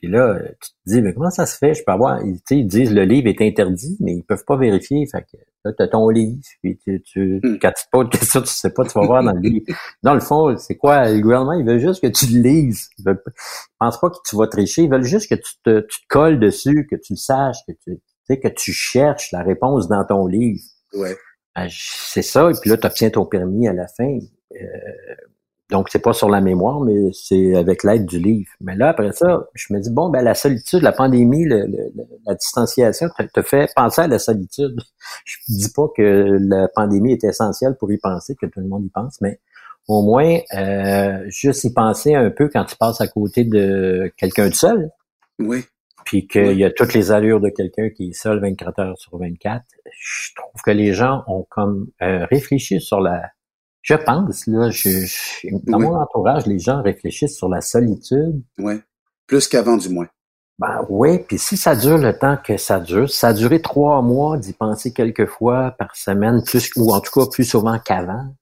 Puis 0.00 0.10
là, 0.10 0.38
tu 0.60 0.70
te 0.70 0.74
dis, 0.86 1.02
mais 1.02 1.14
comment 1.14 1.30
ça 1.30 1.46
se 1.46 1.56
fait? 1.56 1.74
Je 1.74 1.82
peux 1.84 1.92
avoir. 1.92 2.22
Ils, 2.24 2.38
ils 2.50 2.66
disent 2.66 2.92
le 2.92 3.04
livre 3.04 3.28
est 3.28 3.40
interdit, 3.40 3.96
mais 4.00 4.12
ils 4.12 4.22
peuvent 4.22 4.44
pas 4.44 4.56
vérifier. 4.56 5.06
Fait 5.06 5.22
que 5.22 5.36
là, 5.64 5.72
tu 5.72 5.82
as 5.82 5.88
ton 5.88 6.08
livre, 6.08 6.40
puis 6.62 6.78
tu, 6.84 7.02
tu 7.02 7.40
hmm. 7.42 7.58
quand 7.60 7.72
tu 7.72 7.84
te 7.84 7.90
poses 7.90 8.10
question, 8.10 8.40
tu 8.42 8.48
sais 8.48 8.70
pas, 8.70 8.84
tu 8.84 8.98
vas 8.98 9.06
voir 9.06 9.22
dans 9.22 9.32
le 9.32 9.40
livre. 9.40 9.66
Dans 10.02 10.14
le 10.14 10.20
fond, 10.20 10.56
c'est 10.58 10.76
quoi? 10.76 11.10
Le 11.10 11.20
gouvernement, 11.20 11.54
il 11.54 11.64
veut 11.64 11.78
juste 11.78 12.02
que 12.02 12.08
tu 12.08 12.26
le 12.26 12.42
lises. 12.42 12.90
Ils 12.98 13.04
veulent, 13.04 13.22
pensent 13.78 14.00
pas 14.00 14.10
que 14.10 14.18
tu 14.28 14.36
vas 14.36 14.46
tricher. 14.46 14.82
Ils 14.82 14.90
veulent 14.90 15.04
juste 15.04 15.28
que 15.30 15.36
tu 15.36 15.54
te, 15.64 15.80
tu 15.80 16.00
te 16.00 16.06
colles 16.08 16.38
dessus, 16.38 16.86
que 16.90 16.96
tu 16.96 17.14
le 17.14 17.18
saches, 17.18 17.58
que 17.66 17.72
tu, 17.72 18.00
sais, 18.24 18.40
que 18.40 18.48
tu 18.48 18.72
cherches 18.72 19.32
la 19.32 19.42
réponse 19.42 19.88
dans 19.88 20.04
ton 20.04 20.26
livre. 20.26 20.60
Ouais. 20.94 21.16
Ben, 21.56 21.68
c'est 21.70 22.22
ça, 22.22 22.50
et 22.50 22.54
puis 22.60 22.70
là, 22.70 22.76
tu 22.76 22.86
obtiens 22.86 23.10
ton 23.10 23.26
permis 23.26 23.68
à 23.68 23.72
la 23.72 23.86
fin. 23.86 24.18
Euh, 24.52 25.14
donc, 25.70 25.88
c'est 25.90 26.00
pas 26.00 26.12
sur 26.12 26.28
la 26.28 26.42
mémoire, 26.42 26.80
mais 26.80 27.10
c'est 27.12 27.56
avec 27.56 27.84
l'aide 27.84 28.04
du 28.04 28.18
livre. 28.18 28.50
Mais 28.60 28.76
là, 28.76 28.90
après 28.90 29.12
ça, 29.12 29.46
je 29.54 29.72
me 29.72 29.80
dis, 29.80 29.90
bon, 29.90 30.10
ben 30.10 30.22
la 30.22 30.34
solitude, 30.34 30.82
la 30.82 30.92
pandémie, 30.92 31.46
la 31.46 32.34
distanciation 32.34 33.08
te, 33.32 33.42
fait 33.42 33.70
penser 33.74 34.02
à 34.02 34.06
la 34.06 34.18
solitude. 34.18 34.78
Je 35.24 35.36
dis 35.48 35.70
pas 35.74 35.86
que 35.96 36.36
la 36.38 36.68
pandémie 36.68 37.12
est 37.12 37.24
essentielle 37.24 37.76
pour 37.78 37.90
y 37.90 37.96
penser, 37.96 38.34
que 38.34 38.46
tout 38.46 38.60
le 38.60 38.68
monde 38.68 38.84
y 38.84 38.90
pense, 38.90 39.20
mais 39.22 39.40
au 39.88 40.02
moins, 40.02 40.38
euh, 40.54 41.24
juste 41.28 41.64
y 41.64 41.72
penser 41.72 42.14
un 42.14 42.30
peu 42.30 42.48
quand 42.48 42.64
tu 42.64 42.76
passes 42.76 43.00
à 43.00 43.08
côté 43.08 43.44
de 43.44 44.12
quelqu'un 44.18 44.48
de 44.50 44.54
seul. 44.54 44.90
Oui. 45.38 45.64
Puis 46.04 46.26
qu'il 46.26 46.58
y 46.58 46.64
a 46.64 46.70
toutes 46.70 46.92
les 46.92 47.10
allures 47.10 47.40
de 47.40 47.48
quelqu'un 47.48 47.88
qui 47.88 48.10
est 48.10 48.12
seul 48.12 48.38
24 48.38 48.78
heures 48.80 48.98
sur 48.98 49.16
24. 49.16 49.64
Je 49.98 50.34
trouve 50.34 50.60
que 50.62 50.70
les 50.70 50.92
gens 50.92 51.22
ont 51.26 51.46
comme 51.48 51.86
euh, 52.02 52.26
réfléchi 52.26 52.80
sur 52.82 53.00
la 53.00 53.30
je 53.84 53.94
pense, 53.94 54.46
là, 54.46 54.70
je, 54.70 54.88
dans 55.66 55.78
mon 55.78 55.94
entourage, 55.94 56.46
les 56.46 56.58
gens 56.58 56.80
réfléchissent 56.80 57.36
sur 57.36 57.50
la 57.50 57.60
solitude. 57.60 58.42
Oui, 58.58 58.80
plus 59.26 59.46
qu'avant 59.46 59.76
du 59.76 59.90
moins. 59.90 60.08
Ben 60.58 60.86
oui, 60.88 61.18
puis 61.18 61.36
si 61.36 61.58
ça 61.58 61.76
dure 61.76 61.98
le 61.98 62.16
temps 62.16 62.38
que 62.42 62.56
ça 62.56 62.80
dure, 62.80 63.10
ça 63.10 63.28
a 63.28 63.32
duré 63.34 63.60
trois 63.60 64.00
mois 64.00 64.38
d'y 64.38 64.54
penser 64.54 64.94
quelques 64.94 65.26
fois 65.26 65.72
par 65.78 65.94
semaine, 65.96 66.42
plus 66.44 66.70
ou 66.76 66.94
en 66.94 67.00
tout 67.00 67.12
cas 67.12 67.26
plus 67.30 67.44
souvent 67.44 67.78
qu'avant, 67.78 68.34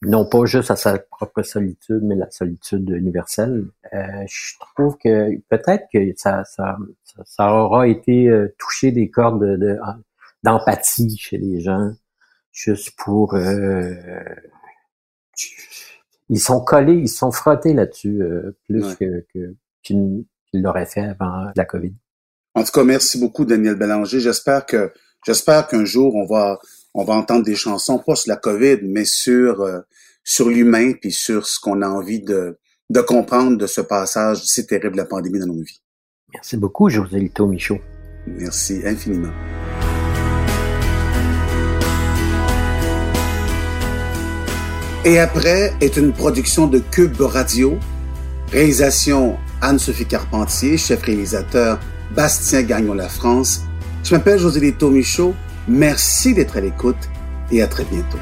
non 0.00 0.24
pas 0.24 0.46
juste 0.46 0.70
à 0.70 0.76
sa 0.76 0.98
propre 0.98 1.42
solitude, 1.42 2.00
mais 2.02 2.14
la 2.14 2.30
solitude 2.30 2.88
universelle. 2.88 3.66
Euh, 3.92 4.24
je 4.26 4.54
trouve 4.74 4.96
que 4.96 5.36
peut-être 5.50 5.84
que 5.92 5.98
ça, 6.16 6.44
ça, 6.44 6.78
ça, 7.26 7.52
aura 7.52 7.88
été 7.88 8.28
euh, 8.28 8.54
touché 8.58 8.90
des 8.90 9.10
cordes 9.10 9.44
de, 9.44 9.78
d'empathie 10.42 11.18
chez 11.18 11.36
les 11.36 11.60
gens, 11.60 11.90
juste 12.52 12.96
pour 12.96 13.34
euh, 13.34 13.94
ils 16.28 16.40
sont 16.40 16.60
collés, 16.60 16.94
ils 16.94 17.08
sont 17.08 17.30
frottés 17.30 17.74
là-dessus 17.74 18.22
euh, 18.22 18.56
plus 18.68 18.94
que, 18.96 19.24
qu'ils 19.82 20.24
l'auraient 20.52 20.86
fait 20.86 21.02
avant 21.02 21.50
la 21.54 21.64
COVID. 21.64 21.92
En 22.54 22.64
tout 22.64 22.72
cas, 22.72 22.84
merci 22.84 23.18
beaucoup, 23.18 23.44
Daniel 23.44 23.76
Bélanger. 23.76 24.20
J'espère 24.20 24.66
que 24.66 24.92
j'espère 25.26 25.66
qu'un 25.66 25.84
jour 25.84 26.14
on 26.14 26.26
va 26.26 26.58
on 26.94 27.04
va 27.04 27.14
entendre 27.14 27.44
des 27.44 27.54
chansons 27.54 27.98
pas 27.98 28.16
sur 28.16 28.30
la 28.30 28.36
COVID, 28.36 28.80
mais 28.82 29.04
sur 29.04 29.62
euh, 29.62 29.80
sur 30.24 30.48
l'humain 30.48 30.92
puis 31.00 31.12
sur 31.12 31.46
ce 31.46 31.58
qu'on 31.60 31.82
a 31.82 31.88
envie 31.88 32.22
de 32.22 32.58
de 32.90 33.00
comprendre 33.00 33.56
de 33.56 33.66
ce 33.66 33.80
passage 33.80 34.42
si 34.44 34.66
terrible 34.66 34.92
de 34.92 34.98
la 34.98 35.06
pandémie 35.06 35.40
dans 35.40 35.46
nos 35.46 35.62
vies. 35.62 35.82
Merci 36.34 36.56
beaucoup, 36.56 36.88
José 36.88 37.18
Lito 37.18 37.46
Michaud. 37.46 37.78
Merci 38.26 38.82
infiniment. 38.84 39.32
Et 45.04 45.18
après 45.18 45.72
est 45.80 45.96
une 45.96 46.12
production 46.12 46.68
de 46.68 46.78
Cube 46.78 47.20
Radio. 47.20 47.76
Réalisation 48.52 49.36
Anne-Sophie 49.60 50.06
Carpentier, 50.06 50.76
chef 50.76 51.02
réalisateur 51.02 51.80
Bastien 52.14 52.62
Gagnon 52.62 52.94
La 52.94 53.08
France. 53.08 53.62
Je 54.04 54.14
m'appelle 54.14 54.38
José 54.38 54.60
Lito 54.60 54.90
Michaud. 54.90 55.34
Merci 55.66 56.34
d'être 56.34 56.56
à 56.56 56.60
l'écoute 56.60 57.08
et 57.50 57.62
à 57.62 57.66
très 57.66 57.84
bientôt. 57.84 58.18